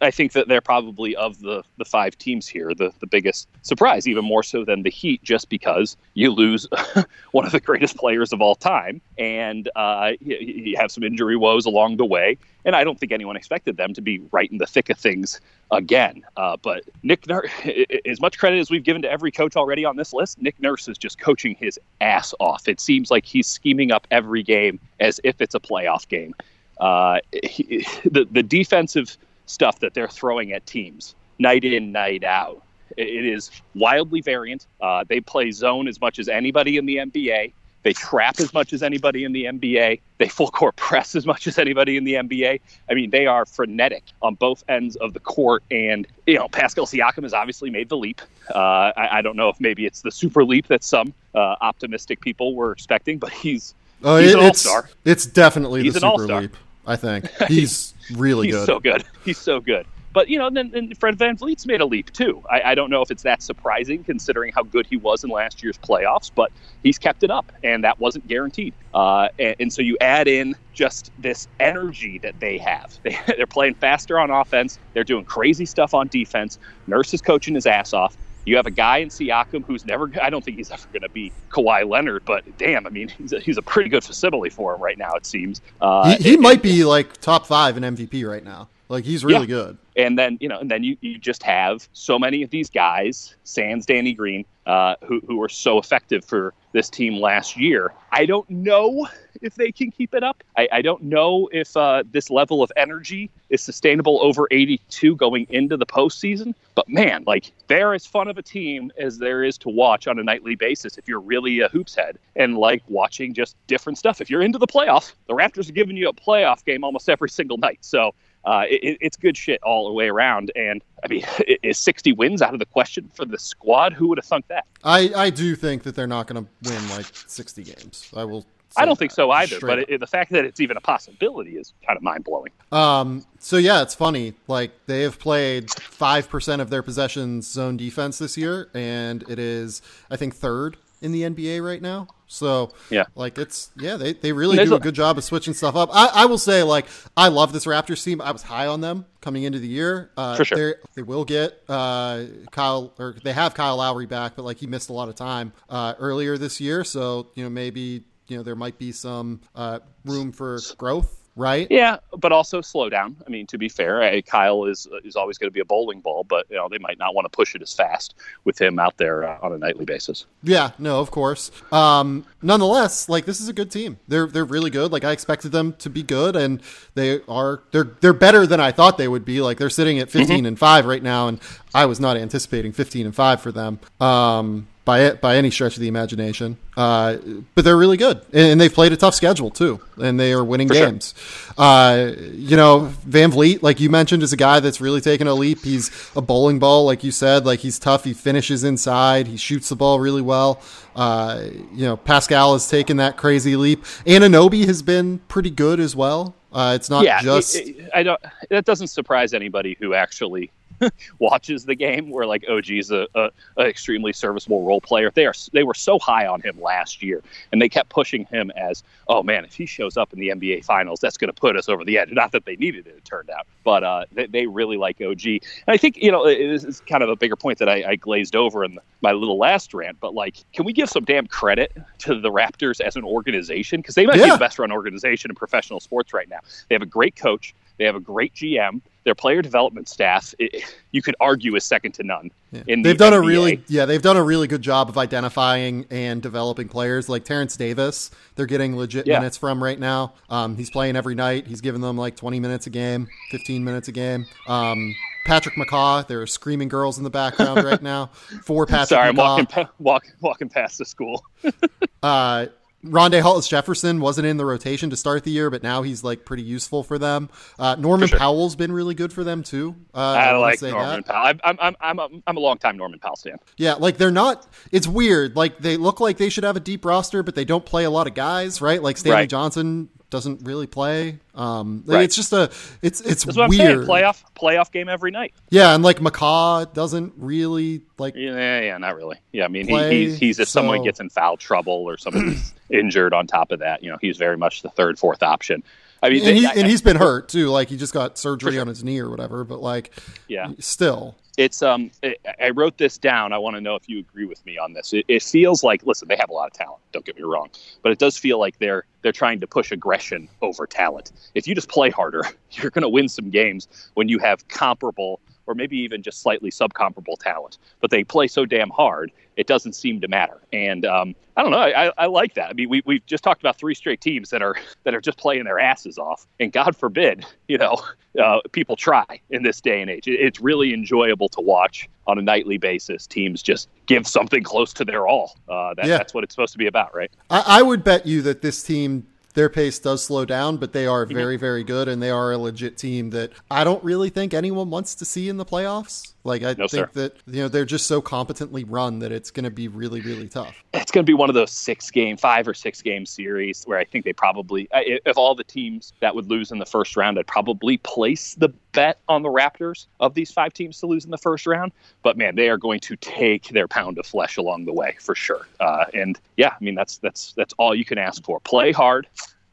[0.00, 4.08] I think that they're probably of the the five teams here the the biggest surprise,
[4.08, 6.66] even more so than the Heat, just because you lose
[7.32, 11.36] one of the greatest players of all time, and uh, you, you have some injury
[11.36, 12.38] woes along the way.
[12.66, 15.40] And I don't think anyone expected them to be right in the thick of things
[15.70, 16.22] again.
[16.36, 17.48] Uh, but Nick Nurse,
[18.04, 20.88] as much credit as we've given to every coach already on this list, Nick Nurse
[20.88, 22.68] is just coaching his ass off.
[22.68, 26.34] It seems like he's scheming up every game as if it's a playoff game.
[26.78, 32.62] Uh, he, the the defensive stuff that they're throwing at teams night in night out
[32.96, 34.66] it is wildly variant.
[34.80, 37.52] Uh, they play zone as much as anybody in the NBA.
[37.86, 40.00] They trap as much as anybody in the NBA.
[40.18, 42.60] They full court press as much as anybody in the NBA.
[42.90, 45.62] I mean, they are frenetic on both ends of the court.
[45.70, 48.20] And, you know, Pascal Siakam has obviously made the leap.
[48.52, 48.58] Uh,
[48.96, 52.56] I, I don't know if maybe it's the super leap that some uh, optimistic people
[52.56, 53.72] were expecting, but he's
[54.02, 54.90] oh, He's it- an it's all-star.
[55.04, 56.40] it's definitely He's the super all-star.
[56.40, 56.56] leap.
[56.88, 58.56] I think he's really good.
[58.58, 58.66] he's good.
[58.66, 59.04] so good.
[59.24, 59.86] He's so good.
[60.16, 62.42] But you know, then, then Fred VanVleet's made a leap too.
[62.50, 65.62] I, I don't know if it's that surprising considering how good he was in last
[65.62, 66.50] year's playoffs, but
[66.82, 68.72] he's kept it up, and that wasn't guaranteed.
[68.94, 72.98] Uh, and, and so you add in just this energy that they have.
[73.02, 74.78] They, they're playing faster on offense.
[74.94, 76.58] They're doing crazy stuff on defense.
[76.86, 78.16] Nurse is coaching his ass off.
[78.46, 81.10] You have a guy in Siakam who's never, I don't think he's ever going to
[81.10, 84.76] be Kawhi Leonard, but damn, I mean, he's a, he's a pretty good facility for
[84.76, 85.60] him right now, it seems.
[85.78, 88.68] Uh, he he might be like top five in MVP right now.
[88.88, 89.46] Like he's really Yeah.
[89.46, 89.78] good.
[89.96, 93.34] and then you know, and then you, you just have so many of these guys,
[93.44, 97.92] Sans Danny Green, uh, who who were so effective for this team last year.
[98.12, 99.08] I don't know
[99.42, 100.42] if they can keep it up.
[100.56, 105.46] I, I don't know if uh, this level of energy is sustainable over 82 going
[105.50, 106.54] into the postseason.
[106.74, 110.18] But man, like they're as fun of a team as there is to watch on
[110.18, 114.20] a nightly basis if you're really a hoops head and like watching just different stuff.
[114.20, 117.30] If you're into the playoffs, the Raptors are giving you a playoff game almost every
[117.30, 117.78] single night.
[117.82, 118.14] So
[118.46, 120.52] uh, it, it's good shit all the way around.
[120.54, 121.24] And I mean,
[121.62, 123.92] is 60 wins out of the question for the squad?
[123.92, 124.64] Who would have thunk that?
[124.84, 128.08] I I do think that they're not going to win like sixty games.
[128.16, 128.46] I will.
[128.78, 129.58] I don't think so either.
[129.58, 132.52] But it, the fact that it's even a possibility is kind of mind blowing.
[132.72, 134.34] Um, so yeah, it's funny.
[134.48, 139.38] Like they have played five percent of their possessions zone defense this year, and it
[139.38, 142.08] is I think third in the NBA right now.
[142.26, 143.04] So Yeah.
[143.14, 145.76] like it's yeah, they, they really There's do a a- good job of switching stuff
[145.76, 145.90] up.
[145.92, 148.20] I, I will say like I love this Raptors team.
[148.20, 150.10] I was high on them coming into the year.
[150.16, 150.76] Uh, For sure.
[150.94, 154.90] they're- will get uh, Kyle or they have Kyle Lowry back, but like he missed
[154.90, 156.82] a lot of time uh, earlier this year.
[156.84, 161.22] So you know maybe you know there might be some uh, room for growth.
[161.36, 161.66] Right.
[161.70, 163.14] Yeah, but also slow down.
[163.26, 166.00] I mean, to be fair, uh, Kyle is is always going to be a bowling
[166.00, 168.14] ball, but you know they might not want to push it as fast
[168.44, 170.24] with him out there uh, on a nightly basis.
[170.42, 171.50] Yeah, no, of course.
[171.70, 173.98] Um, nonetheless, like this is a good team.
[174.08, 174.92] They're they're really good.
[174.92, 176.62] Like I expected them to be good, and
[176.94, 177.62] they are.
[177.70, 179.42] They're they're better than I thought they would be.
[179.42, 181.38] Like they're sitting at 15 and five right now, and
[181.74, 183.78] I was not anticipating fifteen and five for them.
[184.00, 187.16] Um, by it by any stretch of the imagination, uh,
[187.56, 190.42] but they're really good, and, and they've played a tough schedule too, and they are
[190.44, 190.86] winning For sure.
[190.86, 191.12] games.
[191.58, 195.64] Uh, you know, VanVleet, like you mentioned, is a guy that's really taken a leap.
[195.64, 197.44] He's a bowling ball, like you said.
[197.44, 198.04] Like he's tough.
[198.04, 199.26] He finishes inside.
[199.26, 200.62] He shoots the ball really well.
[200.94, 201.42] Uh,
[201.74, 203.82] you know, Pascal has taken that crazy leap.
[204.06, 206.34] Anunoby has been pretty good as well.
[206.52, 207.56] Uh, it's not yeah, just.
[207.56, 208.20] it- it- I don't.
[208.50, 210.52] That doesn't surprise anybody who actually
[211.18, 212.10] watches the game.
[212.10, 215.10] Where like OG's a, a, a extremely serviceable role player.
[215.14, 215.34] They are.
[215.52, 217.22] They were so high on him last year,
[217.52, 220.64] and they kept pushing him as, oh man, if he shows up in the NBA
[220.64, 222.10] Finals, that's going to put us over the edge.
[222.12, 225.26] Not that they needed it, it turned out, but uh, they, they really like OG.
[225.26, 227.84] And I think you know it- this is kind of a bigger point that I,
[227.90, 229.98] I glazed over in my little last rant.
[230.00, 233.94] But like, can we give some damn credit to the Raptors as an organization because
[233.94, 236.38] they might be the best run organization in professional sports right now.
[236.68, 237.54] They have a great coach.
[237.78, 238.80] They have a great GM.
[239.06, 242.30] Their player development staff, it, you could argue, is second to none.
[242.50, 242.62] Yeah.
[242.66, 245.86] In the they've done a really yeah they've done a really good job of identifying
[245.90, 248.10] and developing players like Terence Davis.
[248.34, 249.20] They're getting legit Yeah.
[249.20, 250.14] minutes from right now.
[250.28, 251.46] Um, he's playing every night.
[251.46, 254.26] He's giving them like 20 minutes a game, 15 minutes a game.
[254.48, 254.92] Um,
[255.24, 258.10] Patrick McCaw, there are screaming girls in the background right now
[258.42, 259.18] for Patrick Sorry, I'm McCaw.
[259.18, 261.24] walking, pa- walk, walking past the school.
[262.02, 262.46] Uh,
[262.84, 266.24] Rondae Hollis Jefferson wasn't in the rotation to start the year, but now he's like
[266.24, 267.28] pretty useful for them.
[267.58, 268.18] Uh, Norman For sure.
[268.18, 269.74] Powell's been really good for them too.
[269.94, 271.06] Uh, I, wanna like say Norman that.
[271.06, 271.26] Powell.
[271.26, 273.38] I'm, I'm, I'm, I'm, I'm a long time Norman Powell fan.
[273.56, 274.46] Yeah, like they're not.
[274.70, 275.34] It's weird.
[275.34, 277.90] Like they look like they should have a deep roster, but they don't play a
[277.90, 278.80] lot of guys, right?
[278.82, 279.28] Like Stanley Right.
[279.28, 281.18] Johnson doesn't really play.
[281.34, 282.04] Um, Right.
[282.04, 282.50] It's just a.
[282.82, 283.60] It's it's That's what weird.
[283.60, 283.88] I'm saying.
[283.88, 285.34] Playoff, playoff game every night.
[285.50, 288.14] Yeah, and like McCaw doesn't really like.
[288.16, 289.16] Yeah, yeah, not really.
[289.32, 292.54] Yeah, I mean, Play, he, he's, he's if someone gets in foul trouble or somebody's
[292.70, 295.62] injured on top of that, you know, he's very much the third, fourth option.
[296.02, 297.48] I mean, And, he, I- and he's been hurt too.
[297.48, 298.60] Like he just got surgery sure.
[298.60, 299.44] on his knee or whatever.
[299.44, 299.92] But like,
[300.28, 300.48] yeah.
[300.58, 303.32] still, it's um I- I wrote this down.
[303.32, 304.92] I want to know if you agree with me on this.
[304.92, 306.82] It, it feels like listen, they have a lot of talent.
[306.92, 307.48] Don't get me wrong,
[307.82, 311.12] but it does feel like they're they're trying to push aggression over talent.
[311.34, 312.22] If you just play harder,
[312.52, 316.50] you're going to win some games when you have comparable or maybe even just slightly
[316.50, 317.58] subcomparable talent.
[317.80, 320.40] But they play so damn hard, it doesn't seem to matter.
[320.52, 321.58] And um, I don't know.
[321.58, 322.48] I, I, like that.
[322.50, 325.18] I mean, we we've just talked about three straight teams that are that are just
[325.18, 326.26] playing their asses off.
[326.40, 327.76] And God forbid, you know,
[328.22, 330.08] uh, people try in this day and age.
[330.08, 333.06] It, it's really enjoyable to watch on a nightly basis.
[333.06, 335.36] Teams just give something close to their all.
[335.48, 335.98] Uh, that, Yeah.
[335.98, 337.10] That's what it's supposed to be about, right?
[337.30, 339.06] I, I would bet you that this team.
[339.36, 342.38] Their pace does slow down, but they are very, very good, and they are a
[342.38, 346.14] legit team that I don't really think anyone wants to see in the playoffs.
[346.26, 346.90] Like I No, think sir.
[346.94, 350.28] that you know they're just so competently run that it's going to be really, really
[350.28, 350.54] tough.
[350.74, 353.78] it's going to be one of those six game, five or six game series where
[353.78, 357.18] I think they probably, if all the teams that would lose in the first round,
[357.18, 361.10] I'd probably place the bet on the Raptors of these five teams to lose in
[361.10, 361.72] the first round.
[362.02, 365.14] But man, they are going to take their pound of flesh along the way for
[365.14, 365.46] sure.
[365.60, 368.40] Uh, and yeah, I mean that's that's that's all you can ask for.
[368.40, 369.06] Play hard.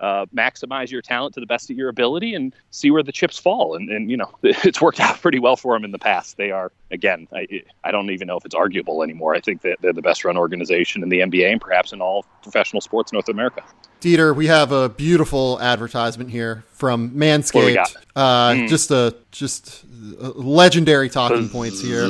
[0.04, 3.40] Uh, maximize your talent to the best of your ability and see where the chips
[3.40, 3.74] fall.
[3.74, 6.36] And, and you know, it's worked out pretty well for them in the past.
[6.36, 7.48] They are, again, I,
[7.86, 9.34] I don't even know if it's arguable anymore.
[9.34, 12.26] I think that they're the best run organization in the NBA and perhaps in all
[12.42, 13.64] professional sports in North America.
[14.02, 17.96] Dieter, we have a beautiful advertisement here from What do we Manscaped.
[18.14, 18.68] Uh, Mm.
[18.68, 19.86] Just a just
[20.22, 22.10] uh, legendary talking points here.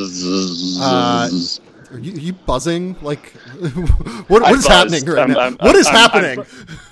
[0.82, 1.30] Uh,
[1.94, 2.96] Are you, you buzzing?
[3.04, 3.28] Like,
[4.28, 4.68] what, what buzzed.
[4.68, 5.39] happening right I'm- now?
[5.39, 6.46] I'm- what is I'm- happening?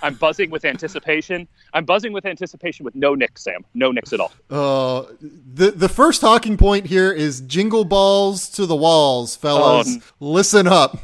[0.04, 1.48] I'm, buzzing with anticipation.
[1.74, 3.66] I'm buzzing with anticipation with no nicks, Sam.
[3.74, 4.32] No nicks at all.
[4.50, 9.88] Uh, the the first talking point here is jingle balls to the walls, fellas.
[9.88, 11.00] N- Listen up.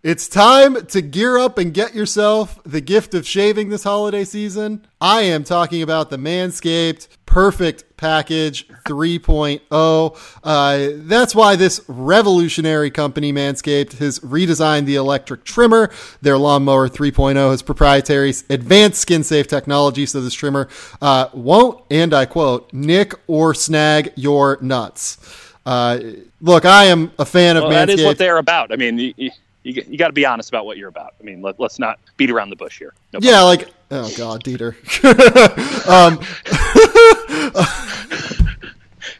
[0.00, 4.86] It's time to gear up and get yourself the gift of shaving this holiday season.
[5.00, 10.38] I am talking about the Manscaped Perfect Package 3.0.
[10.44, 15.90] Uh, that's why this revolutionary company, Manscaped, has redesigned the electric trimmer.
[16.22, 20.68] Their lawnmower 3.0 has proprietary advanced skin safe technology, so this trimmer
[21.02, 25.18] uh, won't, and I quote, nick or snag your nuts.
[25.66, 25.98] Uh,
[26.40, 27.86] look, I am a fan of Well, Manscaped.
[27.88, 28.72] that is what they're about.
[28.72, 29.30] I mean, you, you,
[29.62, 31.14] you, you got to be honest about what you're about.
[31.20, 32.94] I mean, let, let's not beat around the bush here.
[33.12, 34.74] No Yeah, like oh god, Dieter.
[35.88, 36.18] um,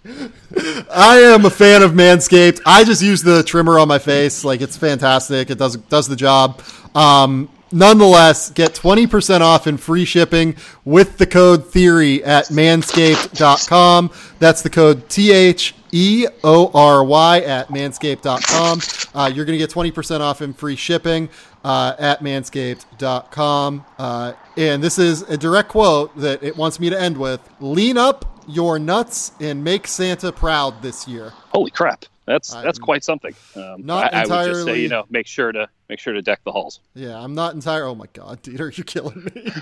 [0.91, 2.61] I am a fan of Manscaped.
[2.65, 4.45] I just use the trimmer on my face.
[4.45, 5.51] Like it's fantastic.
[5.51, 6.63] It does does the job.
[6.95, 14.11] Um, nonetheless, get 20% off and free shipping with the code theory at manscaped.com.
[14.39, 18.81] That's the code T H E O R Y at manscaped.com.
[19.15, 21.29] Uh, you're going to get 20% off and free shipping
[21.65, 23.85] uh, at manscaped.com.
[23.99, 27.97] Uh, and this is a direct quote that it wants me to end with Lean
[27.97, 31.33] up your nuts and make Santa proud this year.
[31.51, 32.07] Holy crap!
[32.27, 33.35] That's I'm that's quite something.
[33.55, 36.23] Um, not I, I would just say, you know, make sure to make sure to
[36.23, 36.81] deck the halls.
[36.95, 37.85] Yeah, I'm not entire.
[37.85, 39.53] Oh my God, Dieter, you're killing me.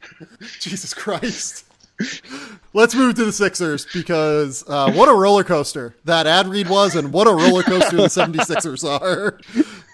[0.60, 1.69] Jesus Christ.
[2.72, 6.94] Let's move to the Sixers because uh, what a roller coaster that ad read was,
[6.94, 9.38] and what a roller coaster the 76ers are.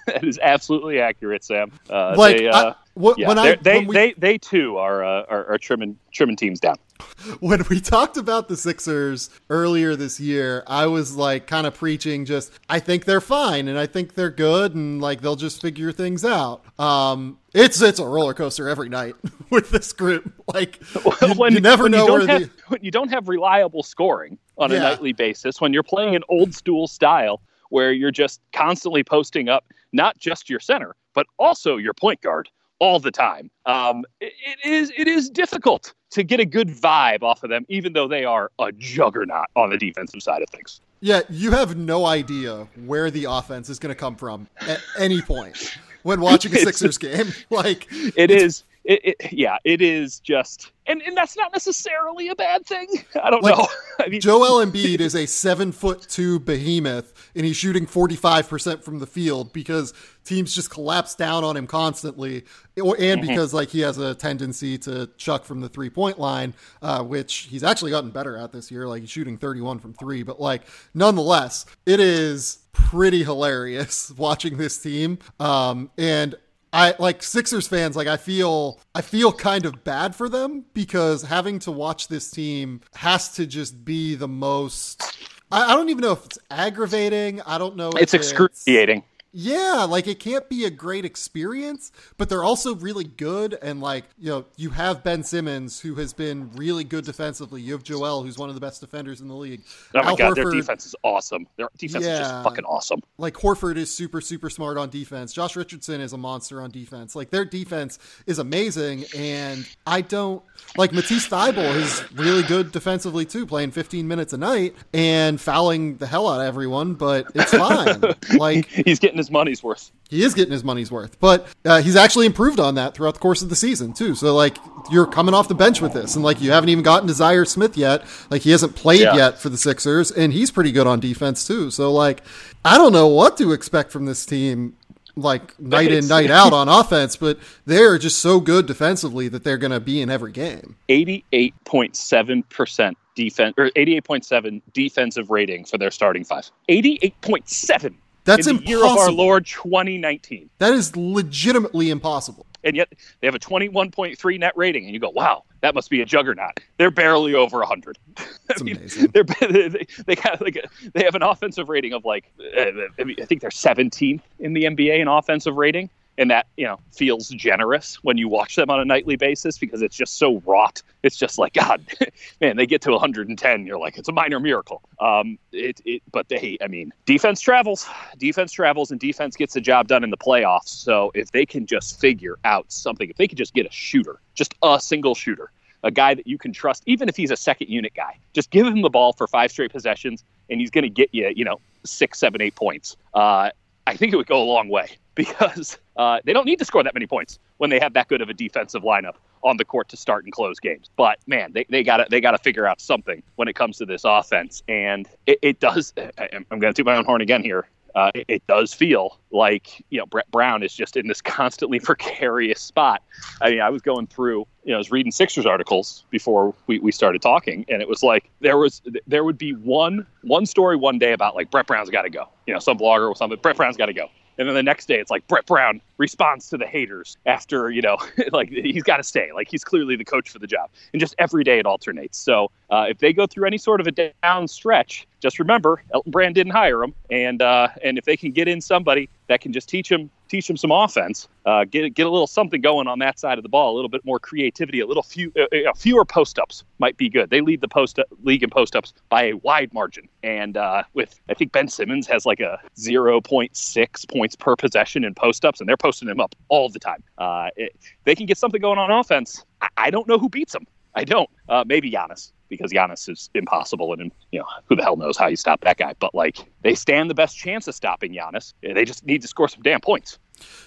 [0.07, 1.73] that is absolutely accurate, Sam.
[1.89, 4.77] Uh, Like, they, I- uh, wh- yeah, when I they when we- they they too
[4.77, 6.77] are, uh, are are trimming trimming teams down.
[7.41, 12.25] when we talked about the Sixers earlier this year, I was like kind of preaching
[12.25, 15.93] just I think they're fine and I think they're good and like they'll just figure
[15.93, 16.63] things out.
[16.79, 19.15] Um it's it's a roller coaster every night
[19.51, 20.33] with this group.
[20.55, 20.81] Like
[21.21, 23.83] you, when, you never know you where don't have, the when you don't have reliable
[23.83, 28.41] scoring on a nightly basis, when you're playing an old school style where you're just
[28.53, 33.51] constantly posting up not just your center but also your point guard all the time.
[33.65, 37.67] Um, it, it is it is difficult to get a good vibe off of them,
[37.69, 40.81] even though they are a juggernaut on the defensive side of things.
[41.01, 45.21] Yeah, you have no idea where the offense is going to come from at any
[45.21, 47.35] point when watching a Sixers game.
[47.51, 48.65] Like It is.
[48.89, 52.87] It, it, yeah, it is just, and, and that's not necessarily a bad thing.
[53.23, 53.67] I don't Like, know.
[54.01, 59.01] I mean, Joel Embiid is a seven foot two behemoth, and he's shooting 45% from
[59.01, 62.45] the field because teams just collapse down on him constantly.
[62.81, 63.29] Or- And Mm-hmm.
[63.29, 67.49] because, like, he has a tendency to chuck from the three point line, uh, which
[67.51, 68.87] he's actually gotten better at this year.
[68.87, 70.23] Like, he's shooting 31 from three.
[70.23, 70.63] But, like,
[70.95, 75.19] nonetheless, it is pretty hilarious watching this team.
[75.41, 76.37] Um, and
[76.77, 81.23] I like Sixers fans like I feel I feel kind of bad for them because
[81.23, 85.03] having to watch this team has to just be the most
[85.51, 87.41] I, I don't even know if it's aggravating.
[87.43, 89.05] I don't know if it's excruciating.
[89.39, 93.59] Yeah, like it can't be a great experience, but they're also really good.
[93.61, 97.61] And like, you know, you have Ben Simmons, who has been really good defensively.
[97.61, 99.61] You have Joel, who's one of the best defenders in the league.
[99.95, 101.47] Oh my Al god, their defense is awesome.
[101.59, 103.03] Their defense is just fucking awesome.
[103.19, 105.35] like Horford is super super smart on defense.
[105.35, 107.15] Josh Richardson is a monster on defense.
[107.15, 110.43] Like their defense is amazing, and I don't
[110.79, 115.99] like Matisse Thybulle is really good defensively too, playing 15 minutes a night and fouling
[115.99, 118.03] the hell out of everyone, but it's fine.
[118.39, 119.91] like He's getting his money's worth.
[120.09, 123.21] he is getting his money's worth, but uh, he's actually improved on that throughout the
[123.21, 124.15] course of the season too.
[124.15, 124.57] So like
[124.91, 127.47] you're coming off the bench with this, and like you haven't even gotten to Zhaire
[127.47, 128.05] Smith yet.
[128.31, 129.17] Like he hasn't played Yeah.
[129.17, 131.71] yet for the Sixers, and he's pretty good on defense too.
[131.71, 132.23] So like
[132.65, 134.77] I don't know what to expect from this team.
[135.19, 139.57] Like night in, night out on offense, but they're just so good defensively that they're
[139.57, 140.77] going to be in every game.
[140.91, 146.51] 88.7% defense or 88.7 defensive rating for their starting five.
[146.69, 147.95] 88.7.
[148.27, 149.11] That's in the year of our.
[149.11, 150.51] Lord 2019.
[150.59, 152.45] That is legitimately impossible.
[152.65, 156.03] And yet they have a 21.3 net rating and you go, "Wow, that must be
[156.03, 157.97] a juggernaut." They're barely over 100.
[158.19, 159.07] It's I mean, amazing.
[159.15, 162.65] They're they, they got like a, they have an offensive rating of like uh,
[162.99, 165.89] I, mean, I think they're 17th in the NBA in offensive rating,
[166.19, 169.83] and that you know feels generous when you watch them on a nightly basis because
[169.83, 170.83] it's just so wrought.
[171.03, 171.85] It's just like God,
[172.41, 174.83] man, they get to 110, you're like it's a minor miracle.
[175.01, 177.87] Um, it, it but they, I mean, defense travels,
[178.19, 180.69] defense travels, and defense gets the job done in the playoffs.
[180.69, 184.21] So if they can just figure out something, if they could just get a shooter,
[184.35, 185.51] just a single shooter
[185.83, 188.19] a guy that you can trust, even if he's a second unit guy.
[188.33, 191.31] Just give him the ball for five straight possessions, and he's going to get you,
[191.37, 192.97] you know, six, seven, eight points.
[193.15, 193.51] Uh,
[193.87, 196.85] I think it would go a long way because uh, they don't need to score
[196.85, 199.89] that many points when they have that good of a defensive lineup on the court
[199.89, 200.91] to start and close games.
[200.97, 203.79] But man, they, they got to they got to figure out something when it comes
[203.79, 205.93] to this offense, and it, it does.
[206.31, 207.69] I'm to toot my own horn again here.
[207.95, 211.81] Uh, it, it does feel like you know Brett Brown is just in this constantly
[211.81, 213.03] precarious spot.
[213.41, 216.79] I mean, I was going through, you know, I was reading Sixers articles before we,
[216.79, 220.77] we started talking, and it was like there was there would be one one story
[220.77, 223.39] one day about like Brett Brown's got to go, you know, some blogger or something.
[223.41, 226.49] Brett Brown's got to go, and then the next day it's like Brett Brown responds
[226.51, 227.97] to the haters after you know,
[228.33, 231.15] like he's got to stay, like he's clearly the coach for the job, and just
[231.19, 232.19] every day it alternates.
[232.19, 236.11] So uh, if they go through any sort of a down stretch, just remember Elton
[236.11, 239.53] Brand didn't hire him, and uh, and if they can get in somebody that can
[239.53, 242.99] just teach him teach him some offense, uh, get get a little something going on
[243.01, 245.73] that side of the ball, a little bit more creativity, a little few uh, uh,
[245.75, 247.31] fewer post ups might be good.
[247.31, 251.21] They lead the post league in post ups by a wide margin, and uh, with
[251.29, 255.45] I think Ben Simmons has like a zero point six points per possession in post
[255.45, 257.03] ups, and they're posting him up all the time.
[257.19, 259.45] Uh, it, they can get something going on offense.
[259.61, 260.67] I, I don't know who beats them.
[260.97, 261.31] I don't.
[261.49, 265.27] Uh, maybe Giannis because Giannis is impossible, and you know who the hell knows how
[265.27, 265.95] you stop that guy.
[265.99, 268.55] But like they stand the best chance of stopping Giannis.
[268.63, 270.19] They just need to score some damn points.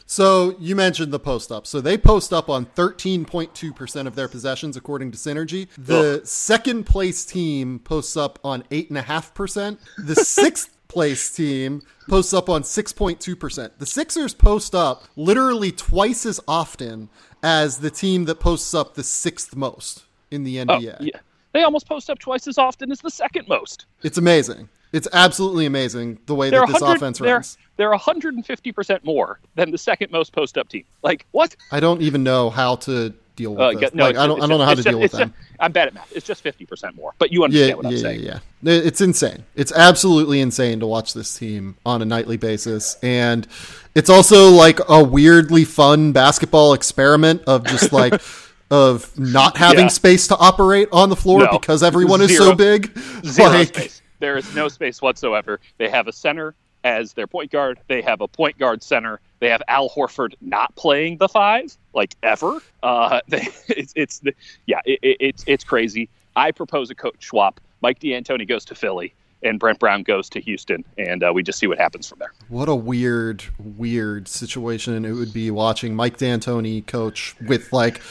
[0.05, 1.67] So you mentioned the post up.
[1.67, 5.67] So they post up on 13.2% of their possessions, according to Synergy.
[5.77, 9.77] The second place team posts up on 8.5%.
[9.99, 13.71] The sixth place team posts up on 6.2%.
[13.77, 17.09] The Sixers post up literally twice as often
[17.43, 20.97] as the team that posts up the sixth most in the Oh, NBA.
[21.01, 21.19] yeah.
[21.53, 23.85] They almost post up twice as often as the second most.
[24.03, 24.69] It's amazing.
[24.91, 27.57] It's absolutely amazing the way They're that this offense they're, runs.
[27.77, 30.83] they're 150% more than the second most post up team.
[31.03, 31.55] Like, what?
[31.71, 33.93] I don't even know how to deal with Uh, this.
[33.93, 35.29] no, like, I don't I don't know how to deal with them.
[35.29, 36.11] just- I'm bad at math.
[36.15, 38.19] It's just fifty percent more, but you understand Yeah, what I'm yeah, saying.
[38.21, 38.73] yeah, yeah.
[38.73, 39.43] It's insane.
[39.55, 43.47] It's absolutely insane to watch this team on a nightly basis, and
[43.95, 48.19] it's also like a weirdly fun basketball experiment of just like
[48.71, 49.87] of not having Yeah.
[49.87, 51.51] space to operate on the floor No.
[51.51, 52.95] because everyone is so big.
[53.25, 54.01] Zero Like, space.
[54.19, 55.59] There is no space whatsoever.
[55.77, 56.53] They have a center
[56.83, 57.79] as their point guard.
[57.87, 59.19] They have a point guard center.
[59.39, 62.59] They have Al Horford not playing the five like ever.
[62.83, 64.33] Uh, they, it's it's the,
[64.65, 66.09] yeah, it, it, it's it's crazy.
[66.35, 67.59] I propose a coach swap.
[67.81, 71.57] Mike D'Antoni goes to Philly, and Brett Brown goes to Houston, and uh, we just
[71.59, 72.33] see what happens from there.
[72.49, 78.01] What a weird, weird situation it would be watching Mike D'Antoni coach with like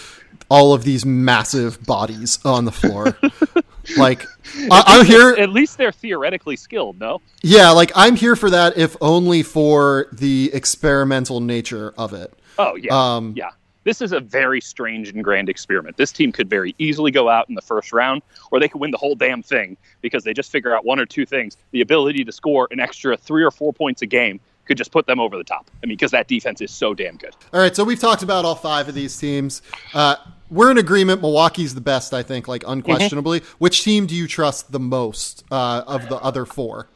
[0.51, 3.16] all of these massive bodies on the floor.
[3.96, 4.24] like
[4.70, 5.30] I, I'm here.
[5.38, 6.99] At least they're theoretically skilled.
[6.99, 12.32] No, Yeah, like I'm here for that, if only for the experimental nature of it.
[12.59, 13.51] Oh yeah, Um, yeah.
[13.84, 15.96] This is a very strange and grand experiment.
[15.96, 18.20] This team could very easily go out in the first round,
[18.51, 21.07] or they could win the whole damn thing because they just figure out one or
[21.07, 21.57] two things.
[21.70, 25.07] The ability to score an extra three or four points a game could just put
[25.07, 25.70] them over the top.
[25.82, 27.34] I mean, because that defense is so damn good.
[27.55, 29.62] All right, so we've talked about all five of these teams.
[29.94, 30.16] Uh,
[30.51, 31.20] we're in agreement.
[31.20, 33.42] Milwaukee's the best, I think, like unquestionably.
[33.59, 36.88] Which team do you trust the most uh, of the other four?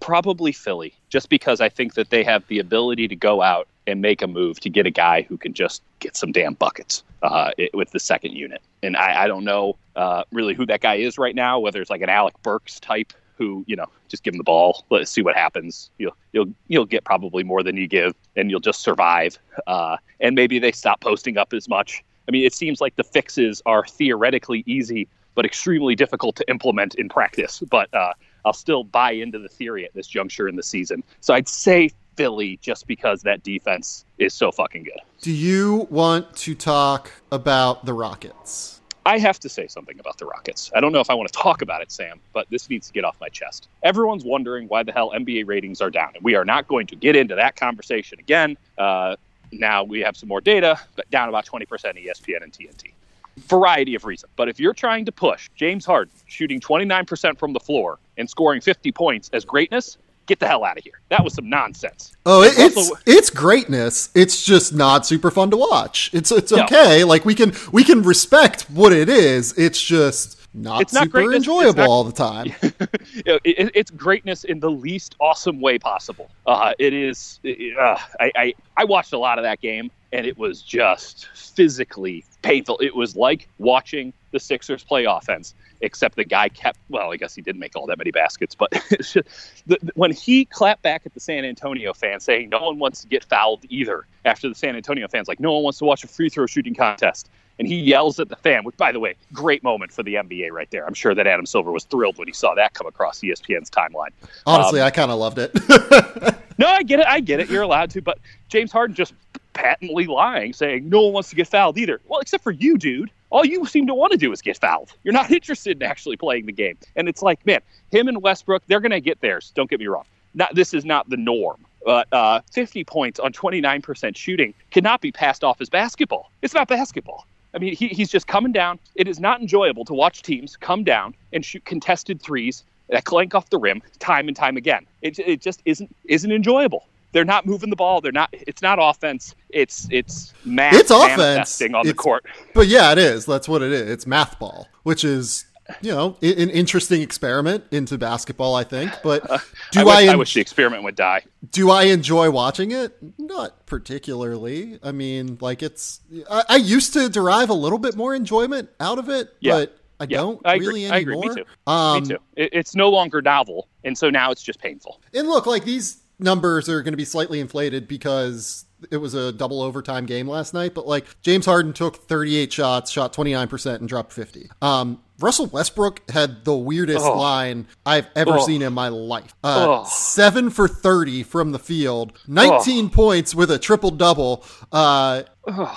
[0.00, 4.00] Probably Philly, just because I think that they have the ability to go out and
[4.00, 7.50] make a move to get a guy who can just get some damn buckets uh,
[7.58, 8.62] it, with the second unit.
[8.82, 11.90] And I, I don't know uh, really who that guy is right now, whether it's
[11.90, 15.22] like an Alec Burks type who, you know, just give him the ball, let's see
[15.22, 15.90] what happens.
[15.98, 19.38] You'll you'll you'll get probably more than you give, and you'll just survive.
[19.66, 22.04] Uh, and maybe they stop posting up as much.
[22.28, 26.96] I mean, it seems like the fixes are theoretically easy, but extremely difficult to implement
[26.96, 27.62] in practice.
[27.70, 28.12] But uh,
[28.44, 31.02] I'll still buy into the theory at this juncture in the season.
[31.20, 35.00] So I'd say Philly just because that defense is so fucking good.
[35.20, 38.77] Do you want to talk about the Rockets?
[39.08, 40.70] I have to say something about the Rockets.
[40.74, 42.92] I don't know if I want to talk about it, Sam, but this needs to
[42.92, 43.66] get off my chest.
[43.82, 46.94] Everyone's wondering why the hell NBA ratings are down, and we are not going to
[46.94, 48.58] get into that conversation again.
[48.76, 49.16] Uh,
[49.50, 52.92] now we have some more data, but down about 20% ESPN and TNT.
[53.38, 54.30] Variety of reasons.
[54.36, 58.60] But if you're trying to push James Harden shooting 29% from the floor and scoring
[58.60, 59.96] 50 points as greatness,
[60.28, 61.00] get the hell out of here.
[61.08, 62.12] That was some nonsense.
[62.24, 64.10] Oh, it, it's it's greatness.
[64.14, 66.10] It's just not super fun to watch.
[66.12, 66.62] It's it's No.
[66.64, 67.02] okay.
[67.04, 69.56] Like we can we can respect what it is.
[69.58, 71.38] It's just not It's not super greatness.
[71.38, 72.52] It's enjoyable not- all the time.
[72.62, 76.30] it, it- it's greatness in the least awesome way possible.
[76.46, 77.40] Uh, it is.
[77.44, 82.24] uh, I, I I watched a lot of that game, and it was just physically
[82.42, 82.78] painful.
[82.78, 86.78] It was like watching the Sixers play offense, except the guy kept.
[86.88, 89.28] Well, I guess he didn't make all that many baskets, but it's just,
[89.66, 93.08] the, when he clapped back at the San Antonio fans, saying no one wants to
[93.08, 94.06] get fouled either.
[94.24, 96.74] After the San Antonio fans, like no one wants to watch a free throw shooting
[96.74, 97.30] contest.
[97.58, 100.50] And he yells at the fan, which, by the way, great moment for the NBA
[100.52, 100.86] right there.
[100.86, 104.10] I'm sure that Adam Silver was thrilled when he saw that come across ESPN's timeline.
[104.46, 105.52] Honestly, Um, I kind of loved it.
[106.58, 107.06] No, I get it.
[107.06, 107.48] I get it.
[107.48, 108.02] You're allowed to.
[108.02, 108.18] But
[108.48, 109.14] James Harden just
[109.58, 112.00] patently lying, saying no one wants to get fouled either.
[112.06, 113.10] Well, except for you, dude.
[113.30, 114.94] All you seem to want to do is get fouled.
[115.02, 116.78] You're not interested in actually playing the game.
[116.96, 119.52] And it's like, man, him and Westbrook, they're going to get theirs.
[119.54, 120.04] Don't get me wrong.
[120.34, 121.66] Not, this is not the norm.
[121.84, 126.30] But uh, 50 points on 29% shooting cannot be passed off as basketball.
[126.42, 127.26] It's not basketball.
[127.52, 128.78] I mean, he, he's just coming down.
[128.94, 133.34] It is not enjoyable to watch teams come down and shoot contested threes that clank
[133.34, 134.86] off the rim time and time again.
[135.02, 136.86] It, it just isn't isn't enjoyable.
[137.12, 138.00] They're not moving the ball.
[138.00, 138.28] They're not.
[138.32, 139.34] It's not offense.
[139.50, 141.60] It's it's math It's offense.
[141.62, 142.26] on the court.
[142.54, 143.24] but yeah, it is.
[143.26, 143.90] That's what it is.
[143.90, 145.46] It's math ball, which is
[145.82, 148.54] you know an interesting experiment into basketball.
[148.54, 148.92] I think.
[149.02, 149.26] But
[149.72, 151.22] do I, wish, I, I wish the experiment would die.
[151.50, 152.96] do I enjoy watching it?
[153.18, 154.78] Not particularly.
[154.82, 156.00] I mean, like it's.
[156.30, 159.52] I, I used to derive a little bit more enjoyment out of it, Yeah.
[159.60, 160.66] but I Yeah, don't I agree.
[160.66, 161.14] really I agree.
[161.14, 161.34] anymore.
[161.34, 161.70] Me too.
[161.72, 162.18] Um, Me too.
[162.36, 165.00] It, it's no longer novel, and so now it's just painful.
[165.14, 169.32] And look, like these numbers are going to be slightly inflated because it was a
[169.32, 170.74] double overtime game last night.
[170.74, 174.50] But like James Harden took 38 shots, shot 29%, and dropped 50.
[174.62, 177.18] Um, Russell Westbrook had the weirdest Oh.
[177.18, 178.46] line I've ever Oh.
[178.46, 179.34] seen in my life.
[179.42, 179.86] Uh, Oh.
[179.90, 185.22] Seven for 30 from the field, 19 points with a triple double, uh,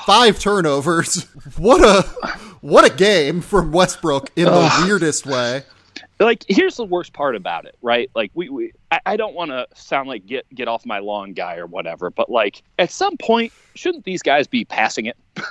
[0.05, 1.25] five turnovers.
[1.57, 2.03] What a
[2.61, 5.63] what a game from Westbrook in the weirdest way.
[6.25, 8.09] Like here's the worst part about it right?
[8.15, 11.33] Like we, we i, I don't want to sound like get get off my lawn
[11.33, 15.17] guy or whatever but like at some point shouldn't these guys be passing it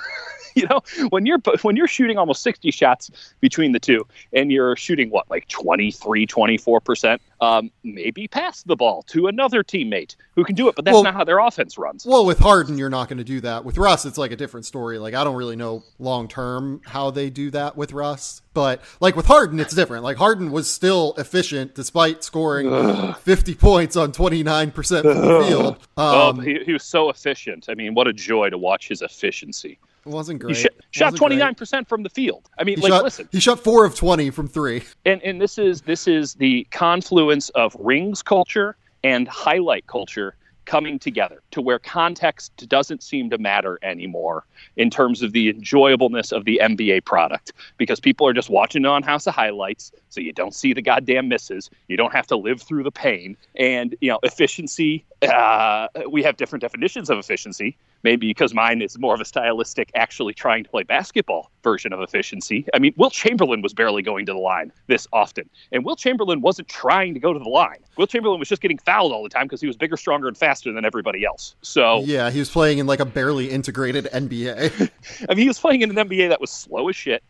[0.55, 4.75] you know, when you're when you're shooting almost 60 shots between the two and you're
[4.75, 10.55] shooting what like 23, 24%, um, maybe pass the ball to another teammate who can
[10.55, 12.05] do it, but that's well, not how their offense runs.
[12.05, 13.65] Well, with Harden, you're not going to do that.
[13.65, 14.97] With Russ, it's like a different story.
[14.99, 19.15] Like I don't really know long term how they do that with Russ, but like
[19.15, 20.03] with Harden, it's different.
[20.03, 23.17] Like Harden was still efficient despite scoring Ugh.
[23.17, 25.87] 50 points on 29% from the field.
[25.97, 27.67] Oh, um, oh, he, he was so efficient.
[27.69, 29.79] I mean, what a joy to watch his efficiency.
[30.05, 30.57] It wasn't great.
[30.57, 32.49] He sh- shot twenty nine percent from the field.
[32.57, 34.83] I mean, he like, shot, listen, he shot four of twenty from three.
[35.05, 40.35] And and this is this is the confluence of rings culture and highlight culture
[40.65, 44.45] coming together to where context doesn't seem to matter anymore
[44.77, 49.01] in terms of the enjoyableness of the NBA product because people are just watching on
[49.03, 52.61] House of Highlights so you don't see the goddamn misses you don't have to live
[52.61, 58.27] through the pain and you know efficiency uh, we have different definitions of efficiency maybe
[58.27, 62.65] because mine is more of a stylistic actually trying to play basketball version of efficiency.
[62.73, 65.49] I mean Wilt Chamberlain was barely going to the line this often.
[65.71, 67.79] And Wilt Chamberlain wasn't trying to go to the line.
[67.97, 70.37] Wilt Chamberlain was just getting fouled all the time because he was bigger stronger and
[70.37, 71.55] faster than everybody else.
[71.61, 74.89] So yeah he was playing in like a barely integrated nba
[75.29, 77.23] i mean he was playing in an nba that was slow as shit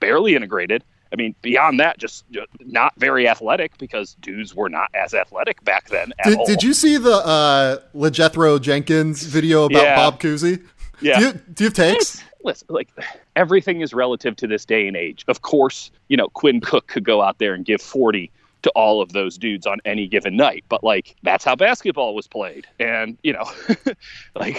[0.00, 2.24] barely integrated I mean, beyond that, just,
[2.60, 6.12] not very athletic because dudes were not as athletic back then.
[6.24, 9.96] did, did, you see the uh, LeJethro Jenkins video about yeah.
[9.96, 10.64] Bob Cousy?
[11.00, 11.18] Yeah.
[11.18, 12.22] Do you, do you have takes?
[12.44, 12.88] Listen, like
[13.36, 15.24] everything is relative to this day and age.
[15.28, 18.30] Of course, you know Quinn Cook could go out there and give forty
[18.62, 20.64] to all of those dudes on any given night.
[20.68, 23.44] But like that's how basketball was played, and you know,
[24.34, 24.56] like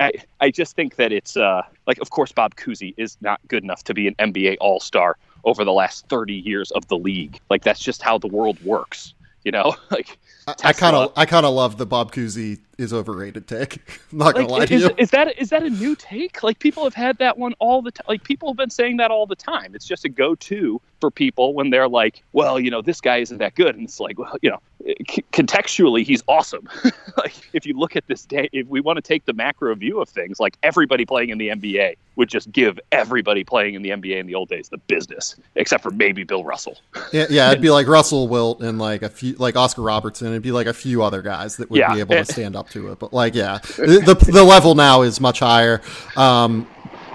[0.00, 3.62] I, I just think that it's uh, like of course Bob Cousy is not good
[3.62, 7.40] enough to be an NBA All Star over the last thirty years of the league.
[7.50, 9.14] Like that's just how the world works.
[9.44, 10.18] You know, like
[10.64, 13.78] I kind of I kind of love the Bob Cousy is overrated take.
[14.12, 14.90] I'm not gonna lie to is, you.
[14.96, 16.42] Is that is that a new take?
[16.42, 18.06] Like people have had that one all the time.
[18.08, 19.74] Like people have been saying that all the time.
[19.74, 23.38] It's just a go-to for people when they're like, well, you know, this guy isn't
[23.38, 24.60] that good, and it's like, well, you know,
[25.08, 26.68] c- contextually, he's awesome.
[27.16, 30.00] like if you look at this day, if we want to take the macro view
[30.00, 33.90] of things, like everybody playing in the NBA would just give everybody playing in the
[33.90, 36.78] NBA in the old days the business, except for maybe Bill Russell.
[37.12, 40.28] yeah, yeah, it'd be like Russell Wilt and like a few, like Oscar Robertson.
[40.28, 42.56] It'd be like a few other guys that would yeah, be able to eh, stand
[42.56, 42.98] up to it.
[42.98, 45.80] But like, yeah, the the level now is much higher.
[46.16, 46.66] Um,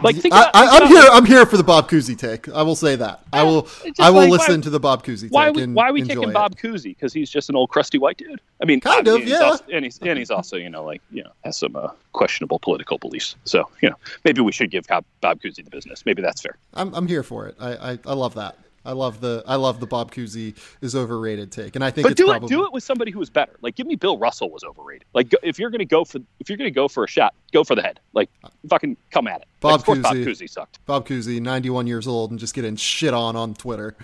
[0.03, 1.03] like about, I, am here.
[1.11, 2.49] I'm here for the Bob Cousy take.
[2.49, 3.21] I will say that.
[3.33, 3.67] Yeah, I will.
[3.99, 5.31] I will like, listen why, to the Bob Cousy.
[5.31, 5.49] Why?
[5.49, 6.33] We, why are we taking it.
[6.33, 6.89] Bob Cousy?
[6.89, 8.41] Because he's just an old crusty white dude.
[8.61, 9.25] I mean, kind of.
[9.25, 9.39] Yeah.
[9.39, 12.59] Also, and he's and he's also you know like you know has some uh, questionable
[12.59, 13.35] political beliefs.
[13.45, 13.95] So you know
[14.25, 16.05] maybe we should give Bob, Bob Cousy the business.
[16.05, 16.57] Maybe that's fair.
[16.73, 17.55] I'm I'm here for it.
[17.59, 18.57] I I, I love that.
[18.85, 22.17] I love the I love the Bob Cousy is overrated take, and I think but
[22.17, 22.47] do probably...
[22.47, 23.55] it do it with somebody who is better.
[23.61, 25.05] Like give me Bill Russell was overrated.
[25.13, 27.75] Like if you're gonna go for if you're gonna go for a shot, go for
[27.75, 27.99] the head.
[28.13, 28.29] Like
[28.69, 29.47] fucking come at it.
[29.59, 30.85] Bob like, Cousy, Bob Cousy sucked.
[30.85, 33.95] Bob Cousy, 91 years old, and just getting shit on on Twitter.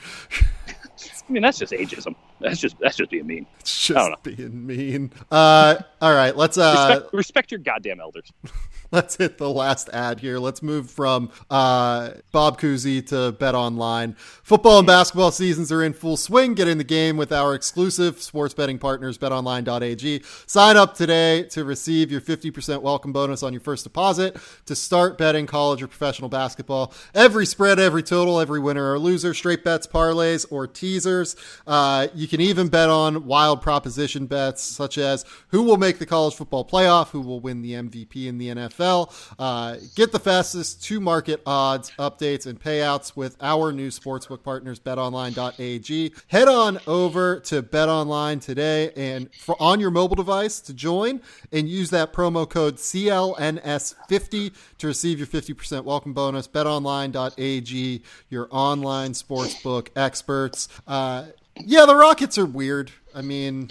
[1.29, 2.15] I mean, that's just ageism.
[2.39, 3.45] That's just that's just being mean.
[3.59, 5.11] It's just being mean.
[5.29, 8.31] Uh, all right, let's uh, respect, respect your goddamn elders.
[8.91, 10.39] let's hit the last ad here.
[10.39, 14.13] Let's move from uh, Bob Cousy to Bet Online.
[14.43, 16.53] Football and basketball seasons are in full swing.
[16.53, 20.23] Get in the game with our exclusive sports betting partners, betonline.ag.
[20.47, 25.17] Sign up today to receive your 50% welcome bonus on your first deposit to start
[25.17, 26.93] betting college or professional basketball.
[27.13, 31.35] Every spread, every total, every winner or loser, straight bets, parlays, or teasers.
[31.67, 36.05] Uh, you can even bet on wild proposition bets such as who will make the
[36.05, 39.11] college football playoff, who will win the MVP in the NFL.
[39.37, 44.79] Uh, get the fastest to market odds, updates, and payouts with our new sportsbook partners,
[44.79, 46.13] betonline.ag.
[46.27, 51.21] Head on over to betonline today and for, on your mobile device to join
[51.51, 56.47] and use that promo code CLNS50 to receive your 50% welcome bonus.
[56.47, 60.67] Betonline.ag, your online sportsbook experts.
[60.87, 61.25] Uh,
[61.65, 62.91] yeah, the Rockets are weird.
[63.13, 63.67] I mean,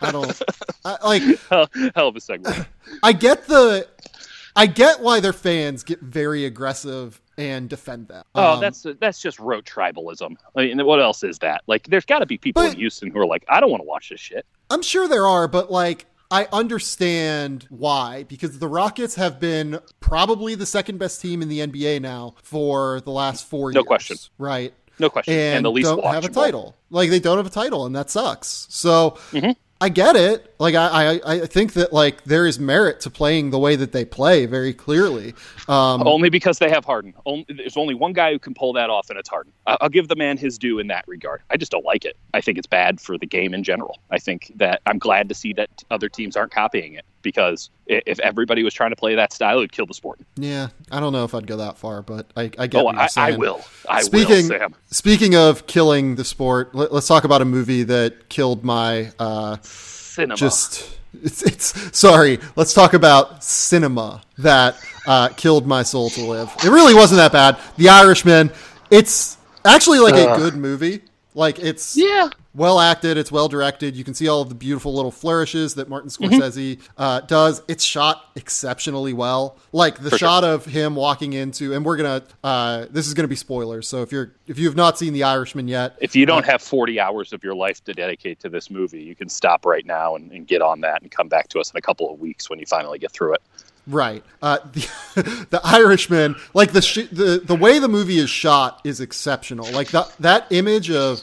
[0.00, 0.42] I don't
[0.84, 2.66] I, like hell, hell of a segment.
[3.02, 3.86] I get the
[4.56, 8.24] I get why their fans get very aggressive and defend them.
[8.34, 10.36] Oh, um, that's that's just rote tribalism.
[10.56, 11.62] I mean, what else is that?
[11.66, 13.82] Like, there's got to be people but, in Houston who are like, I don't want
[13.82, 14.44] to watch this shit.
[14.68, 20.54] I'm sure there are, but like, I understand why because the Rockets have been probably
[20.54, 23.84] the second best team in the NBA now for the last four no years.
[23.84, 24.16] No question.
[24.38, 24.72] Right.
[25.00, 25.34] No question.
[25.34, 26.12] And, and the least don't watchable.
[26.12, 26.76] have a title.
[26.90, 28.66] Like they don't have a title, and that sucks.
[28.68, 29.52] So mm-hmm.
[29.80, 30.54] I get it.
[30.58, 33.92] Like I, I, I think that like there is merit to playing the way that
[33.92, 35.34] they play very clearly.
[35.68, 37.14] Um, only because they have Harden.
[37.24, 39.54] Only, there's only one guy who can pull that off, and it's Harden.
[39.66, 41.40] I, I'll give the man his due in that regard.
[41.48, 42.18] I just don't like it.
[42.34, 43.98] I think it's bad for the game in general.
[44.10, 47.04] I think that I'm glad to see that other teams aren't copying it.
[47.22, 50.20] because if everybody was trying to play that style, it would kill the sport.
[50.36, 52.94] Yeah, I don't know if I'd go that far, but I, I get Oh, what
[52.94, 53.34] you're I, saying.
[53.34, 53.60] I will.
[53.88, 54.74] I speaking, will, Sam.
[54.90, 59.58] Speaking of killing the sport, let, us talk about a movie that killed my uh,
[59.62, 60.36] Cinema.
[60.36, 60.96] just.
[61.22, 62.38] It's, it's sorry.
[62.54, 64.76] Let's talk about cinema that
[65.06, 66.50] uh, killed my soul to live.
[66.64, 67.58] It really wasn't that bad.
[67.76, 68.52] The Irishman.
[68.90, 71.00] It's actually like a good movie.
[71.34, 72.28] Like it's yeah.
[72.54, 73.16] well acted.
[73.16, 73.94] It's well directed.
[73.94, 76.34] You can see all of the beautiful little flourishes that Martin Mm-hmm.
[76.40, 77.62] Scorsese uh, does.
[77.68, 79.56] It's shot exceptionally well.
[79.72, 80.28] Like the For sure.
[80.28, 82.22] shot of him walking into, and we're gonna.
[82.42, 83.86] Uh, this is gonna be spoilers.
[83.86, 86.60] So if you're if you have not seen The Irishman yet, If you don't have
[86.60, 90.16] 40 hours of your life to dedicate to this movie, you can stop right now
[90.16, 92.50] and, and get on that and come back to us in a couple of weeks
[92.50, 93.42] when you finally get through it.
[93.90, 94.22] Right.
[94.40, 99.00] Uh, the, the Irishman, like the, sh- the the way the movie is shot is
[99.00, 99.70] exceptional.
[99.72, 101.22] Like that that image of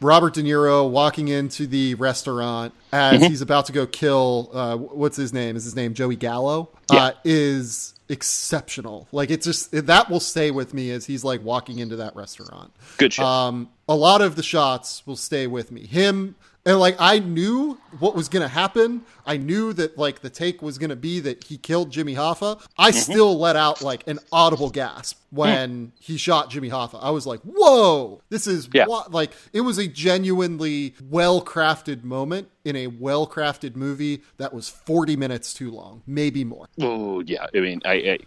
[0.00, 3.28] Robert De Niro walking into the restaurant as Mm-hmm.
[3.30, 5.56] he's about to go kill uh, what's his name?
[5.56, 6.68] Is his name Joey Gallo?
[6.92, 6.98] Yeah.
[7.04, 9.06] Uh, is exceptional.
[9.12, 12.72] Like it's just that will stay with me as he's like walking into that restaurant.
[12.96, 13.24] Good shit.
[13.24, 15.86] Um, a lot of the shots will stay with me.
[15.86, 16.34] Him
[16.68, 19.00] and like I knew what was gonna happen.
[19.24, 22.60] I knew that like the take was gonna be that he killed Jimmy Hoffa.
[22.76, 22.98] I mm-hmm.
[22.98, 26.98] still let out like an audible gasp when he shot Jimmy Hoffa.
[27.02, 28.86] I was like, "Whoa, this is Yeah.
[28.86, 34.52] what?" Like it was a genuinely well crafted moment in a well crafted movie that
[34.52, 36.68] was forty minutes too long, maybe more.
[36.80, 38.18] Oh yeah, I mean, I, I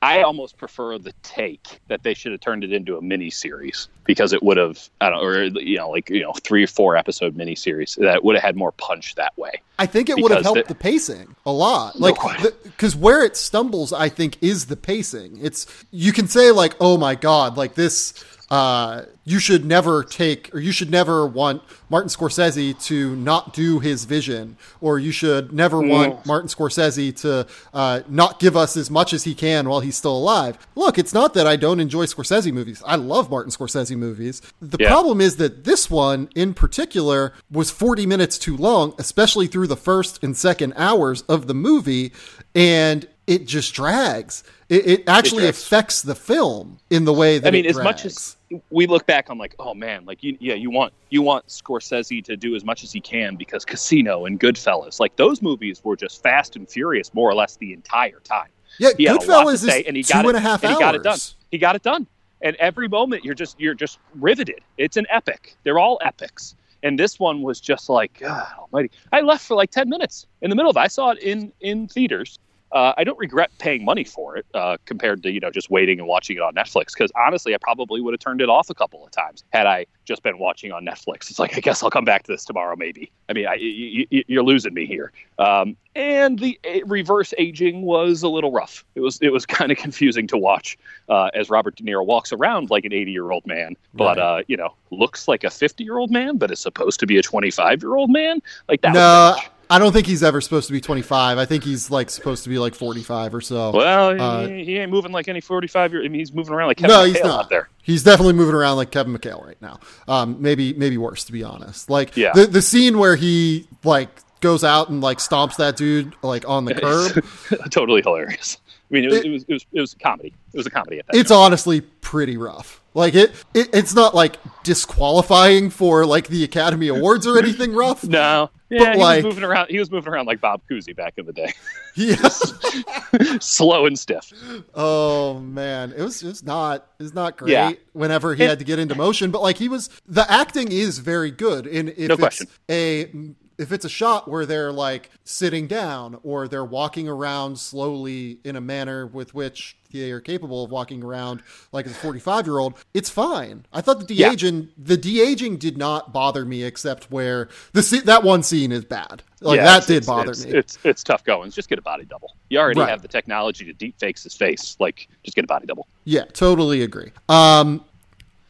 [0.00, 3.88] I almost prefer the take that they should have turned it into a mini series
[4.04, 6.96] because it would have I don't or you know like you know three or four
[6.96, 9.52] episode mini series that would have had more punch that way.
[9.80, 12.00] I think it would have helped the- the, pacing a lot.
[12.00, 12.16] Like,
[12.64, 15.38] because where it stumbles, I think, is the pacing.
[15.40, 18.14] It's you can say like, "Oh my god!" Like this,
[18.50, 23.78] uh, you should never take, or you should never want Martin Scorsese to not do
[23.78, 28.90] his vision, or you should never want Martin Scorsese to uh, not give us as
[28.90, 30.56] much as he can while he's still alive.
[30.74, 32.82] Look, it's not that I don't enjoy Scorsese movies.
[32.86, 34.40] I love Martin Scorsese movies.
[34.62, 34.88] The Yeah.
[34.88, 39.76] problem is that this one in particular was 40 minutes too long, especially through the
[39.76, 42.12] first and second hours of the movie,
[42.54, 44.42] and it just drags.
[44.68, 45.62] It, it actually drags.
[45.62, 48.36] affects the film in the way that I mean, it as much as
[48.70, 52.24] we look back, I'm like, oh man, like you, yeah, you want you want Scorsese
[52.24, 55.96] to do as much as he can because Casino and Goodfellas, like those movies were
[55.96, 58.48] just fast and furious more or less the entire time.
[58.78, 60.36] yeah, He had a lot to Goodfellas is say, and he two got and it,
[60.36, 60.78] a half and hours.
[60.78, 61.18] he got it done.
[61.50, 62.06] He got it done.
[62.40, 64.60] And every moment you're just you're just riveted.
[64.78, 65.56] It's an epic.
[65.64, 66.54] They're all epics.
[66.82, 68.90] And this one was just like, God almighty.
[69.12, 70.80] I left for like 10 minutes in the middle of it.
[70.80, 72.38] I saw it in, in theaters.
[72.72, 75.98] Uh, I don't regret paying money for it uh, compared to, you know, just waiting
[75.98, 76.92] and watching it on Netflix.
[76.92, 79.86] Because honestly, I probably would have turned it off a couple of times had I
[80.04, 81.30] just been watching on Netflix.
[81.30, 83.10] It's like, I guess I'll come back to this tomorrow, maybe.
[83.28, 85.12] I mean, I, you, you're losing me here.
[85.38, 88.84] Um, and the reverse aging was a little rough.
[88.94, 92.32] It was it was kind of confusing to watch uh, as Robert De Niro walks
[92.32, 94.18] around like an 80 year old man, but Right.
[94.18, 97.18] uh, you know looks like a 50 year old man, but is supposed to be
[97.18, 98.40] a 25 year old man.
[98.68, 98.92] Like that.
[98.94, 99.48] No, was a bitch.
[99.70, 101.36] I don't think he's ever supposed to be 25.
[101.38, 103.70] I think he's like supposed to be like 45 or so.
[103.72, 106.04] Well, Uh, he, he ain't moving like any 45 year.
[106.04, 107.44] I mean, he's moving around like Kevin no, he's McHale not.
[107.44, 107.68] out there.
[107.82, 109.80] He's definitely moving around like Kevin McHale right now.
[110.06, 111.90] Um, maybe maybe worse to be honest.
[111.90, 112.32] Like Yeah.
[112.34, 114.08] the the scene where he like
[114.40, 116.74] goes out and like stomps that dude like on the
[117.50, 117.70] curb.
[117.70, 118.58] totally hilarious.
[118.90, 120.34] I mean, it was It- it, was it was it was a comedy.
[120.54, 121.16] It was a comedy at that.
[121.16, 122.80] it's honestly pretty rough.
[122.94, 128.02] Like it, it it's not like disqualifying for like the Academy Awards or anything rough.
[128.08, 129.70] no, yeah, But, he like- was moving around.
[129.70, 131.52] He was moving around like Bob Cousy back in the day,
[131.96, 132.16] Yeah.
[133.40, 134.32] slow and stiff.
[134.74, 137.72] Oh man, it was just not it's not great Yeah.
[137.92, 140.98] whenever he It- had to get into motion, but like he was the acting is
[140.98, 142.46] very good and if No it's question.
[142.70, 143.10] a
[143.58, 148.54] if it's a shot where they're like sitting down or they're walking around slowly in
[148.54, 152.74] a manner with which they are capable of walking around like a 45 year old,
[152.94, 153.64] it's fine.
[153.72, 154.32] I thought the de Yeah.
[154.32, 158.84] aging the de aging did not bother me except where the that one scene is
[158.84, 159.22] bad.
[159.40, 160.52] Like Yeah, that did bother it's, me.
[160.52, 161.50] It's it's tough going.
[161.50, 162.34] Just get a body double.
[162.50, 162.88] You already Right.
[162.90, 164.76] have the technology to deep fakes his face.
[164.80, 165.86] Like, just get a body double.
[166.04, 167.12] Yeah, totally agree.
[167.28, 167.84] Um,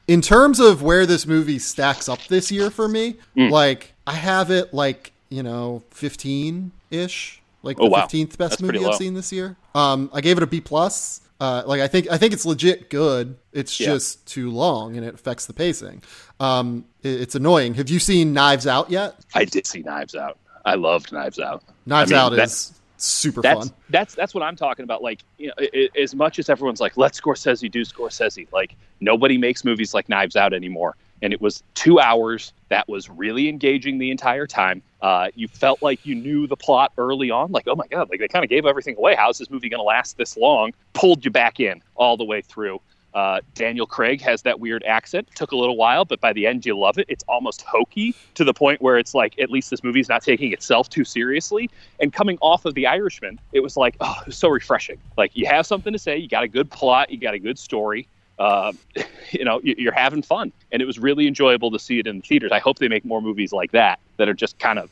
[0.07, 3.51] in terms of where this movie stacks up this year for me, Mm.
[3.51, 8.01] like I have it like you know fifteen ish, like the Oh, wow.
[8.03, 9.57] fifteenth best That's movie I've seen this year.
[9.74, 11.20] Um, I gave it a B plus.
[11.41, 13.36] Uh, like I think I think it's legit good.
[13.53, 13.86] It's Yeah.
[13.89, 16.03] just too long and it affects the pacing.
[16.41, 17.74] Um, it- it's annoying.
[17.74, 19.14] Have you seen Knives Out yet?
[19.34, 20.39] I did see Knives Out.
[20.64, 21.62] I loved Knives Out.
[21.86, 23.77] Knives I mean, Out is super That's fun.
[23.90, 25.01] that's that's what I'm talking about.
[25.02, 28.74] Like, you know, i i- as much as everyone's like, "Let Scorsese do Scorsese," like
[29.01, 30.97] nobody makes movies like Knives Out anymore.
[31.23, 34.82] And it was two hours that was really engaging the entire time.
[35.01, 38.19] Uh, you felt like you knew the plot early on, like, oh my God, like
[38.19, 39.15] they kind of gave everything away.
[39.15, 40.73] How is this movie going to last this long?
[40.93, 42.81] Pulled you back in all the way through.
[43.15, 45.29] Uh, Daniel Craig has that weird accent.
[45.35, 47.07] Took a little while, but by the end, you love it.
[47.09, 50.53] It's almost hokey to the point where it's like, at least this movie's not taking
[50.53, 51.70] itself too seriously.
[52.01, 54.99] And coming off of The Irishman, it was like, oh, was so refreshing.
[55.16, 57.59] Like, you have something to say, you got a good plot, you got a good
[57.59, 58.07] story.
[58.39, 58.73] Uh,
[59.31, 62.23] you know, you're having fun, and it was really enjoyable to see it in the
[62.23, 62.53] theaters.
[62.53, 64.90] I hope they make more movies like that that are just kind of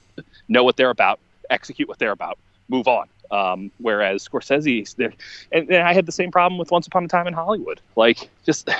[0.48, 1.20] know what they're about,
[1.50, 2.38] execute what they're about,
[2.68, 3.06] move on.
[3.30, 5.12] Um, whereas Scorsese,
[5.52, 7.80] and, and I had the same problem with Once Upon a Time in Hollywood.
[7.96, 8.70] Like, just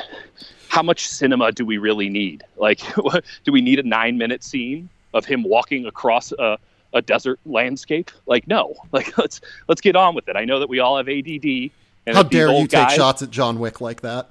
[0.68, 2.44] how much cinema do we really need?
[2.56, 2.80] Like,
[3.44, 6.58] do we need a nine-minute scene of him walking across a,
[6.92, 8.10] a desert landscape?
[8.26, 8.74] Like, no.
[8.92, 10.36] Like, let's let's get on with it.
[10.36, 11.70] I know that we all have ADD.
[12.06, 14.30] And How dare you take shots at John Wick like that?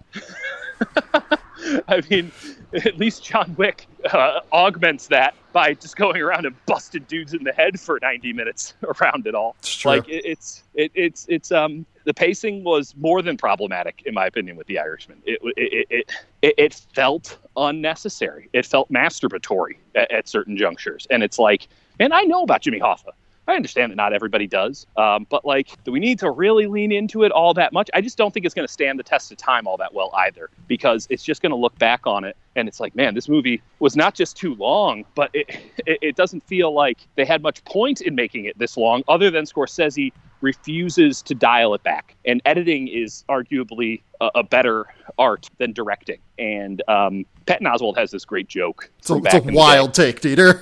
[1.87, 2.31] I mean,
[2.73, 7.43] at least John Wick uh, augments that by just going around and busting dudes in
[7.43, 9.55] the head for 90 minutes around it all.
[9.59, 14.13] It's like it, it's it, it's it's um the pacing was more than problematic in
[14.13, 15.21] my opinion with The Irishman.
[15.25, 16.11] It it it
[16.41, 18.49] it, it felt unnecessary.
[18.53, 21.67] It felt masturbatory at, at certain junctures, and it's like,
[21.99, 23.11] and I know about Jimmy Hoffa.
[23.47, 26.91] I understand that not everybody does, um, but like, do we need to really lean
[26.91, 27.89] into it all that much?
[27.93, 30.11] I just don't think it's going to stand the test of time all that well
[30.15, 33.29] either, because it's just going to look back on it and it's like, man, this
[33.29, 35.49] movie was not just too long, but it,
[35.85, 39.29] it, it doesn't feel like they had much point in making it this long, other
[39.29, 40.11] than Scorsese
[40.41, 42.15] refuses to dial it back.
[42.25, 44.85] And editing is arguably a, a better
[45.17, 46.19] art than directing.
[46.37, 48.89] And um, Patton Oswalt has this great joke.
[48.99, 50.61] It's a, it's a wild take, Dieter.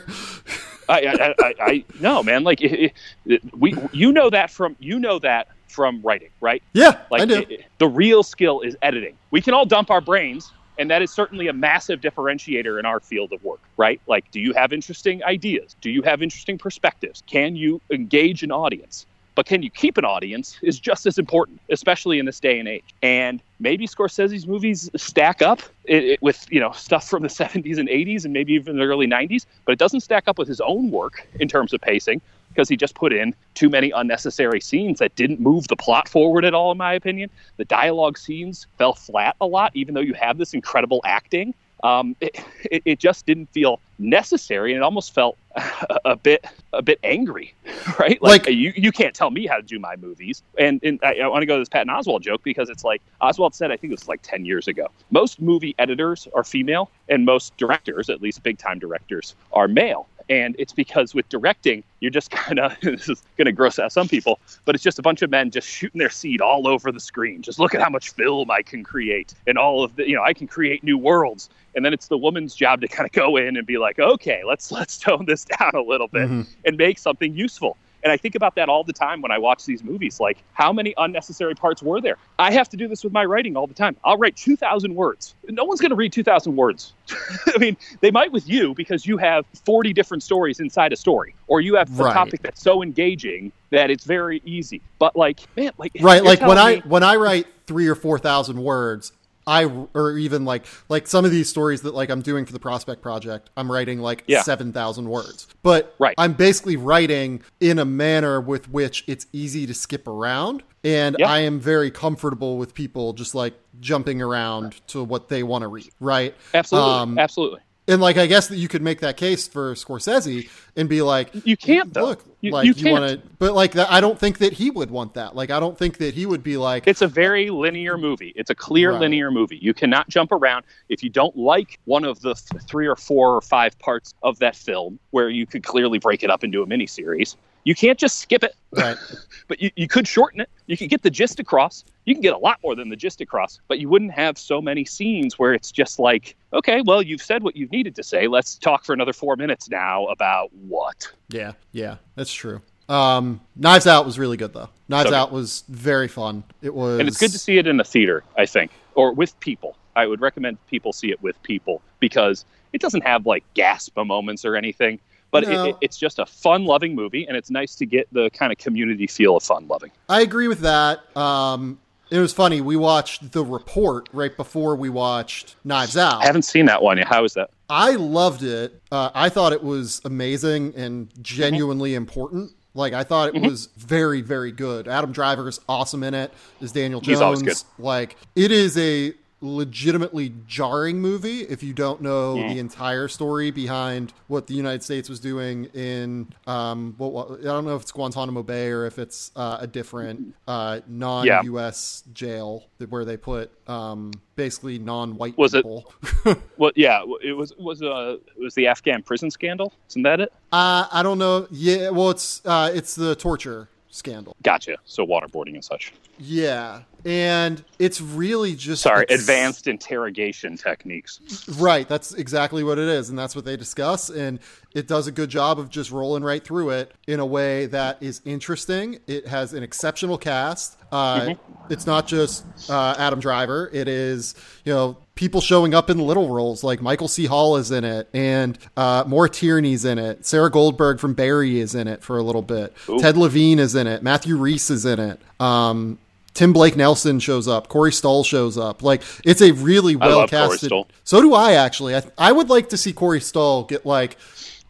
[0.90, 2.94] I, I, I, I no man, like it,
[3.26, 6.62] it, we, you know that from you know that from writing, right?
[6.74, 7.46] Yeah, like I do.
[7.80, 9.18] the real skill is editing.
[9.32, 13.00] We can all dump our brains, and that is certainly a massive differentiator in our
[13.00, 14.02] field of work, right?
[14.08, 15.76] Like, do you have interesting ideas?
[15.82, 17.24] Do you have interesting perspectives?
[17.28, 19.06] Can you engage an audience?
[19.36, 22.68] But can you keep an audience is just as important, especially in this day and
[22.68, 22.84] age.
[23.02, 27.78] And maybe Scorsese's movies stack up it, it, with you know stuff from the 70s
[27.78, 30.62] and 80s and maybe even the early 90s, but it doesn't stack up with his
[30.62, 35.00] own work in terms of pacing because he just put in too many unnecessary scenes
[35.00, 37.30] that didn't move the plot forward at all, in my opinion.
[37.58, 42.16] The dialogue scenes fell flat a lot, even though you have this incredible acting um,
[42.22, 42.40] it,
[42.72, 46.98] it, it, just didn't feel necessary, and it almost felt a, a bit a bit
[47.04, 47.54] angry,
[48.00, 48.22] right?
[48.22, 50.42] Like, like, you, you can't tell me how to do my movies.
[50.58, 53.02] And, and I, I want to go to this Patton Oswalt joke because it's like
[53.22, 54.88] Oswalt said, I think it was like ten years ago.
[55.12, 60.08] Most movie editors are female, and most directors, at least big time directors, are male.
[60.30, 63.92] And it's because with directing, you're just kind of, this is going to gross out
[63.92, 66.92] some people, but it's just a bunch of men just shooting their seed all over
[66.92, 67.42] the screen.
[67.42, 70.24] Just look at how much film I can create and all of the, you know,
[70.24, 71.50] I can create new worlds.
[71.76, 74.44] And then it's the woman's job to kind of go in and be like, okay,
[74.46, 76.42] let's, let's tone this down a little bit mm-hmm.
[76.66, 77.78] and make something useful.
[78.04, 80.20] And I think about that all the time when I watch these movies.
[80.20, 82.18] Like, how many unnecessary parts were there?
[82.38, 83.96] I have to do this with my writing all the time.
[84.04, 85.36] I'll write 2,000 words.
[85.48, 86.94] No one's going to read 2,000 words.
[87.56, 91.36] I mean, they might with you because you have 40 different stories inside a story,
[91.48, 92.14] or you have a right.
[92.14, 94.82] topic that's so engaging that it's very easy.
[95.00, 98.20] But like, man, like, right, like when me- I when I write three or four
[98.20, 99.12] thousand words,
[99.46, 102.60] I or even like like some of these stories that like I'm doing for the
[102.60, 104.42] prospect project, I'm writing like yeah.
[104.42, 105.48] seven thousand words.
[105.62, 106.16] But right.
[106.18, 110.64] I'm basically writing in a manner with which it's easy to skip around.
[110.86, 115.62] And I am very comfortable with people just like jumping around to what they want
[115.62, 115.90] to read.
[116.02, 116.36] Right.
[116.54, 116.92] Absolutely.
[116.92, 120.88] Um, Absolutely and like I guess that you could make that case for Scorsese and
[120.88, 122.06] be like, you can't though.
[122.06, 123.92] look you, like you, you want to, but like that.
[123.92, 125.36] I don't think that he would want that.
[125.36, 126.88] Like I don't think that he would be like.
[126.88, 128.34] It's a very linear movie.
[128.36, 129.02] It's a clear right.
[129.02, 129.58] linear movie.
[129.62, 133.36] You cannot jump around if you don't like one of the th- three or four
[133.36, 136.66] or five parts of that film where you could clearly break it up into a
[136.66, 137.36] miniseries.
[137.64, 138.56] You can't just skip it.
[138.72, 138.98] Right.
[139.48, 140.50] but you, you could shorten it.
[140.68, 141.84] You could get the gist across.
[142.06, 144.62] You can get a lot more than the gist across, but you wouldn't have so
[144.62, 148.28] many scenes where it's just like, okay, well, you've said what you've needed to say.
[148.28, 151.12] Let's talk for another four minutes now about what.
[151.30, 152.62] Yeah, yeah, that's true.
[152.90, 154.70] Um, Knives Out was really good though.
[154.90, 156.44] Knives Out was very fun.
[156.62, 158.24] It was, and it's good to see it in a theater.
[158.38, 159.78] I think, or with people.
[159.96, 164.44] I would recommend people see it with people because it doesn't have like gasp moments
[164.44, 165.00] or anything
[165.34, 165.66] but no.
[165.66, 168.58] it, it's just a fun loving movie and it's nice to get the kind of
[168.58, 171.78] community feel of fun loving i agree with that um,
[172.10, 176.44] it was funny we watched the report right before we watched knives out i haven't
[176.44, 180.00] seen that one yet how was that i loved it uh, i thought it was
[180.06, 181.98] amazing and genuinely mm-hmm.
[181.98, 183.46] important like I thought it mm-hmm.
[183.46, 184.88] was very, very good.
[184.88, 186.34] Adam Driver is awesome in it.
[186.60, 187.18] Is Daniel Jones?
[187.18, 187.62] He's always good.
[187.78, 192.54] Like it is a legitimately jarring movie if you don't know Yeah.
[192.54, 197.44] the entire story behind what the United States was doing in um what, what I
[197.44, 202.64] don't know if it's Guantanamo Bay or if it's uh, a different uh non-US jail
[202.90, 205.92] where they put um basically non-white Was it- people.
[206.58, 209.74] Well, yeah, it was was uh it was the Afghan prison scandal.
[209.90, 210.32] Isn't that it?
[210.54, 211.48] uh I don't know.
[211.52, 214.36] Yeah, well it's uh it's the torture scandal.
[214.42, 214.78] Gotcha.
[214.86, 215.94] So waterboarding and such.
[216.18, 216.82] Yeah.
[217.06, 221.20] And it's really just Sorry, advanced interrogation techniques.
[221.50, 224.10] Right, that's exactly what it is, and that's what they discuss.
[224.10, 224.40] And
[224.74, 228.02] it does a good job of just rolling right through it in a way that
[228.02, 229.00] is interesting.
[229.06, 230.78] It has an exceptional cast.
[230.94, 231.34] Uh,
[231.70, 233.70] It's not just uh, Adam Driver.
[233.74, 237.26] It is you know people showing up in little roles like Michael C.
[237.26, 240.26] Hall is in it, and uh, Maura Tierney's in it.
[240.26, 242.74] Sarah Goldberg from Barry is in it for a little bit.
[243.00, 244.04] Ted Levine is in it.
[244.04, 245.20] Matthew Rhys is in it.
[245.44, 246.00] Um,
[246.34, 247.68] Tim Blake Nelson shows up.
[247.68, 248.82] Corey Stoll shows up.
[248.82, 250.72] Like it's a really well casted.
[251.04, 251.96] So do I actually.
[251.96, 254.18] I, I would like to see Corey Stoll get like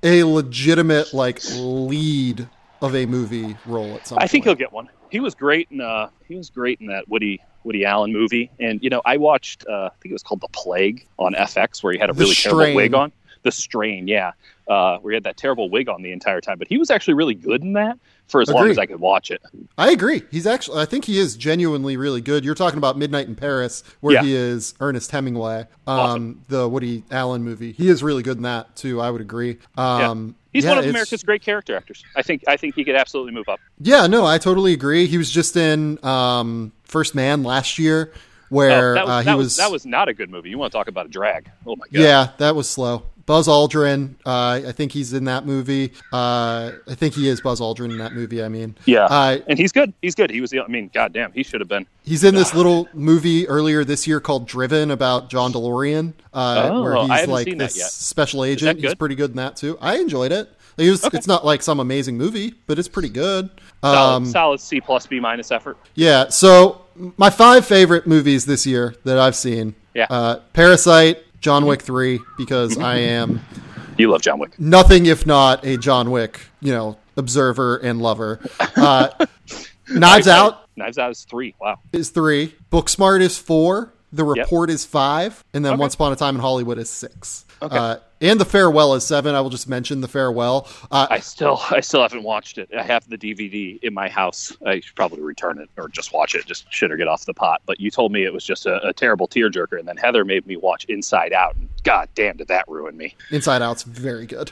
[0.01, 2.47] a legitimate like lead
[2.81, 4.17] of a movie role at some.
[4.19, 4.89] I think he'll get one.
[5.09, 8.51] He was great in uh he was great in that Woody Woody Allen movie.
[8.59, 11.81] And you know, I watched uh, I think it was called The Plague on FX
[11.81, 13.11] where he had a The really terrible wig on.
[13.43, 14.31] The strain, yeah.
[14.67, 16.57] Uh, where he had that terrible wig on the entire time.
[16.57, 19.29] But he was actually really good in that for as long as I could watch
[19.31, 19.41] it.
[19.77, 20.23] I agree.
[20.31, 20.81] He's actually.
[20.81, 22.43] I think he is genuinely really good.
[22.43, 24.23] You're talking about Midnight in Paris, where Yeah.
[24.23, 25.61] he is Ernest Hemingway.
[25.85, 26.41] Um, Awesome.
[26.47, 27.73] the Woody Allen movie.
[27.73, 28.99] He is really good in that too.
[29.01, 29.57] I would agree.
[29.77, 32.03] Um, He's yeah, one of America's great character actors.
[32.15, 33.59] I think I think he could absolutely move up.
[33.79, 35.07] Yeah, no, I totally agree.
[35.07, 38.13] He was just in um, First Man last year,
[38.49, 40.49] where Oh, that, was, uh, he that was, was that was not a good movie.
[40.49, 41.49] You want to talk about a drag?
[41.65, 42.01] Oh my god!
[42.01, 43.03] Yeah, that was slow.
[43.25, 45.93] Buzz Aldrin, uh, I think he's in that movie.
[46.11, 48.43] Uh, I think he is Buzz Aldrin in that movie.
[48.43, 49.05] I mean, yeah.
[49.05, 49.93] uh, and he's good.
[50.01, 50.29] He's good.
[50.29, 50.49] He was.
[50.49, 51.85] the I mean, goddamn, he should have been.
[52.03, 56.83] he's in this little movie earlier this year called Driven about John DeLorean, uh, Oh,
[56.83, 58.79] where he's like this special agent.
[58.81, 59.77] He's pretty good in that too.
[59.79, 60.49] I enjoyed it.
[60.77, 61.17] It was, Okay.
[61.17, 63.49] It's not like some amazing movie, but it's pretty good.
[63.83, 65.77] Solid, Um, solid C plus B minus effort.
[65.93, 66.29] Yeah.
[66.29, 66.81] So
[67.17, 69.75] my five favorite movies this year that I've seen.
[69.93, 70.07] Yeah.
[70.09, 73.41] Uh, Parasite, John Wick three, because I am
[73.97, 74.59] You love John Wick.
[74.59, 78.39] nothing if not a John Wick, you know, observer and lover.
[78.75, 79.09] Uh,
[79.89, 81.53] Knives Out Knives Out is three.
[81.61, 81.77] Wow.
[81.91, 82.55] is three.
[82.71, 83.92] Booksmart is four.
[84.14, 85.80] The Report is five, and then Okay.
[85.81, 87.45] Once Upon a Time in Hollywood is six.
[87.61, 89.35] Uh, and The Farewell is seven.
[89.35, 90.68] I will just mention The Farewell.
[90.91, 92.69] Uh, I still I still haven't watched it.
[92.77, 94.56] I have the DVD in my house.
[94.65, 96.45] I should probably return it or just watch it.
[96.45, 97.61] Just shit or get off the pot.
[97.65, 100.45] But you told me it was just a, a terrible tearjerker, and then Heather made
[100.45, 103.15] me watch Inside Out, and god damn did that ruin me.
[103.31, 104.52] Inside Out's very good.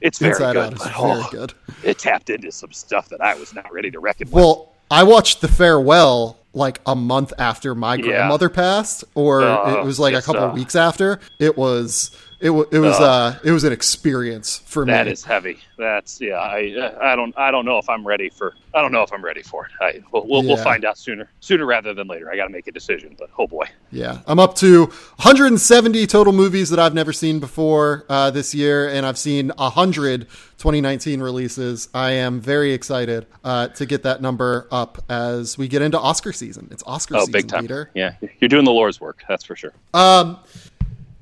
[0.00, 1.54] It's very Inside good, Out is but, very oh, good.
[1.84, 4.34] it tapped into some stuff that I was not ready to reckon with.
[4.34, 8.02] Well, I watched The Farewell like a month after my Yeah.
[8.02, 11.18] grandmother passed, or Uh, it was like a couple uh, weeks after.
[11.38, 12.10] It was
[12.42, 14.92] it, it was uh, it was an experience for me.
[14.92, 15.58] That is heavy.
[15.78, 16.34] That's yeah.
[16.34, 19.24] I I don't I don't know if I'm ready for I don't know if I'm
[19.24, 19.72] ready for it.
[19.80, 22.32] I we'll we'll, we'll find out sooner sooner rather than later.
[22.32, 23.66] I got to make a decision, but oh boy.
[23.92, 28.88] Yeah, I'm up to 170 total movies that I've never seen before uh, this year,
[28.88, 30.26] and I've seen 100
[30.62, 31.88] 2019 releases.
[31.92, 36.32] I am very excited uh, to get that number up as we get into Oscar
[36.32, 36.68] season.
[36.70, 37.62] It's Oscar Oh, season, big time.
[37.62, 37.90] Peter.
[37.94, 39.24] Yeah, you're doing the Lord's work.
[39.28, 39.72] That's for sure.
[39.92, 40.38] Um,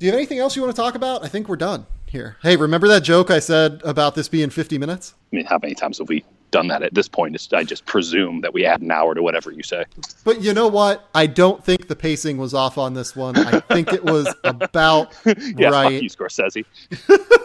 [0.01, 1.23] do you have anything else you want to talk about?
[1.23, 2.39] I think we're done here.
[2.43, 5.13] Hey, remember that joke I said about this being 50 minutes?
[5.31, 7.35] I mean, how many times have we done that at this point?
[7.35, 9.85] It's, I just presume that we add an hour to whatever you say.
[10.25, 11.09] But you know what?
[11.15, 13.37] I don't think the pacing was off on this one.
[13.37, 15.93] I think it was about Yeah, right.
[15.93, 16.65] fuck you, Scorsese.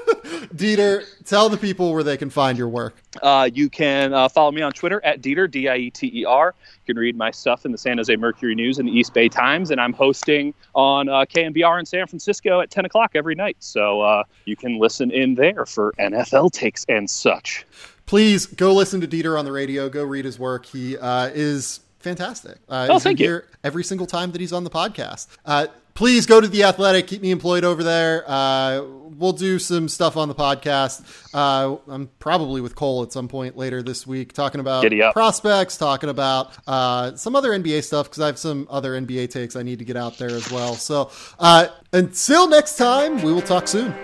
[0.56, 2.95] Dieter, tell the people where they can find your work.
[3.22, 6.26] Uh, you can uh, follow me on Twitter at Dieter, D I E T E
[6.26, 6.53] R.
[6.86, 9.30] You can read my stuff in the San Jose Mercury News and the East Bay
[9.30, 13.57] Times, and I'm hosting on uh, KNBR in San Francisco at 10 o'clock every night.
[13.60, 17.65] So uh, you can listen in there for NFL takes and such.
[18.06, 19.90] Please go listen to Dieter on the radio.
[19.90, 20.65] Go read his work.
[20.65, 22.57] He uh, is fantastic.
[22.69, 23.41] Uh, Oh, thank you.
[23.64, 25.27] every single time that he's on the podcast.
[25.44, 27.07] Uh, please go to the Athletic.
[27.07, 28.23] Keep me employed over there.
[28.30, 28.84] Uh,
[29.18, 31.02] we'll do some stuff on the podcast.
[31.34, 34.84] Uh, I'm probably with Cole at some point later this week, talking about
[35.14, 39.56] prospects, talking about uh, some other NBA stuff because I have some other NBA takes
[39.56, 40.76] I need to get out there as well.
[40.76, 41.10] So
[41.40, 43.95] uh, until next time, we will talk soon.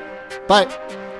[0.48, 1.11] Bye.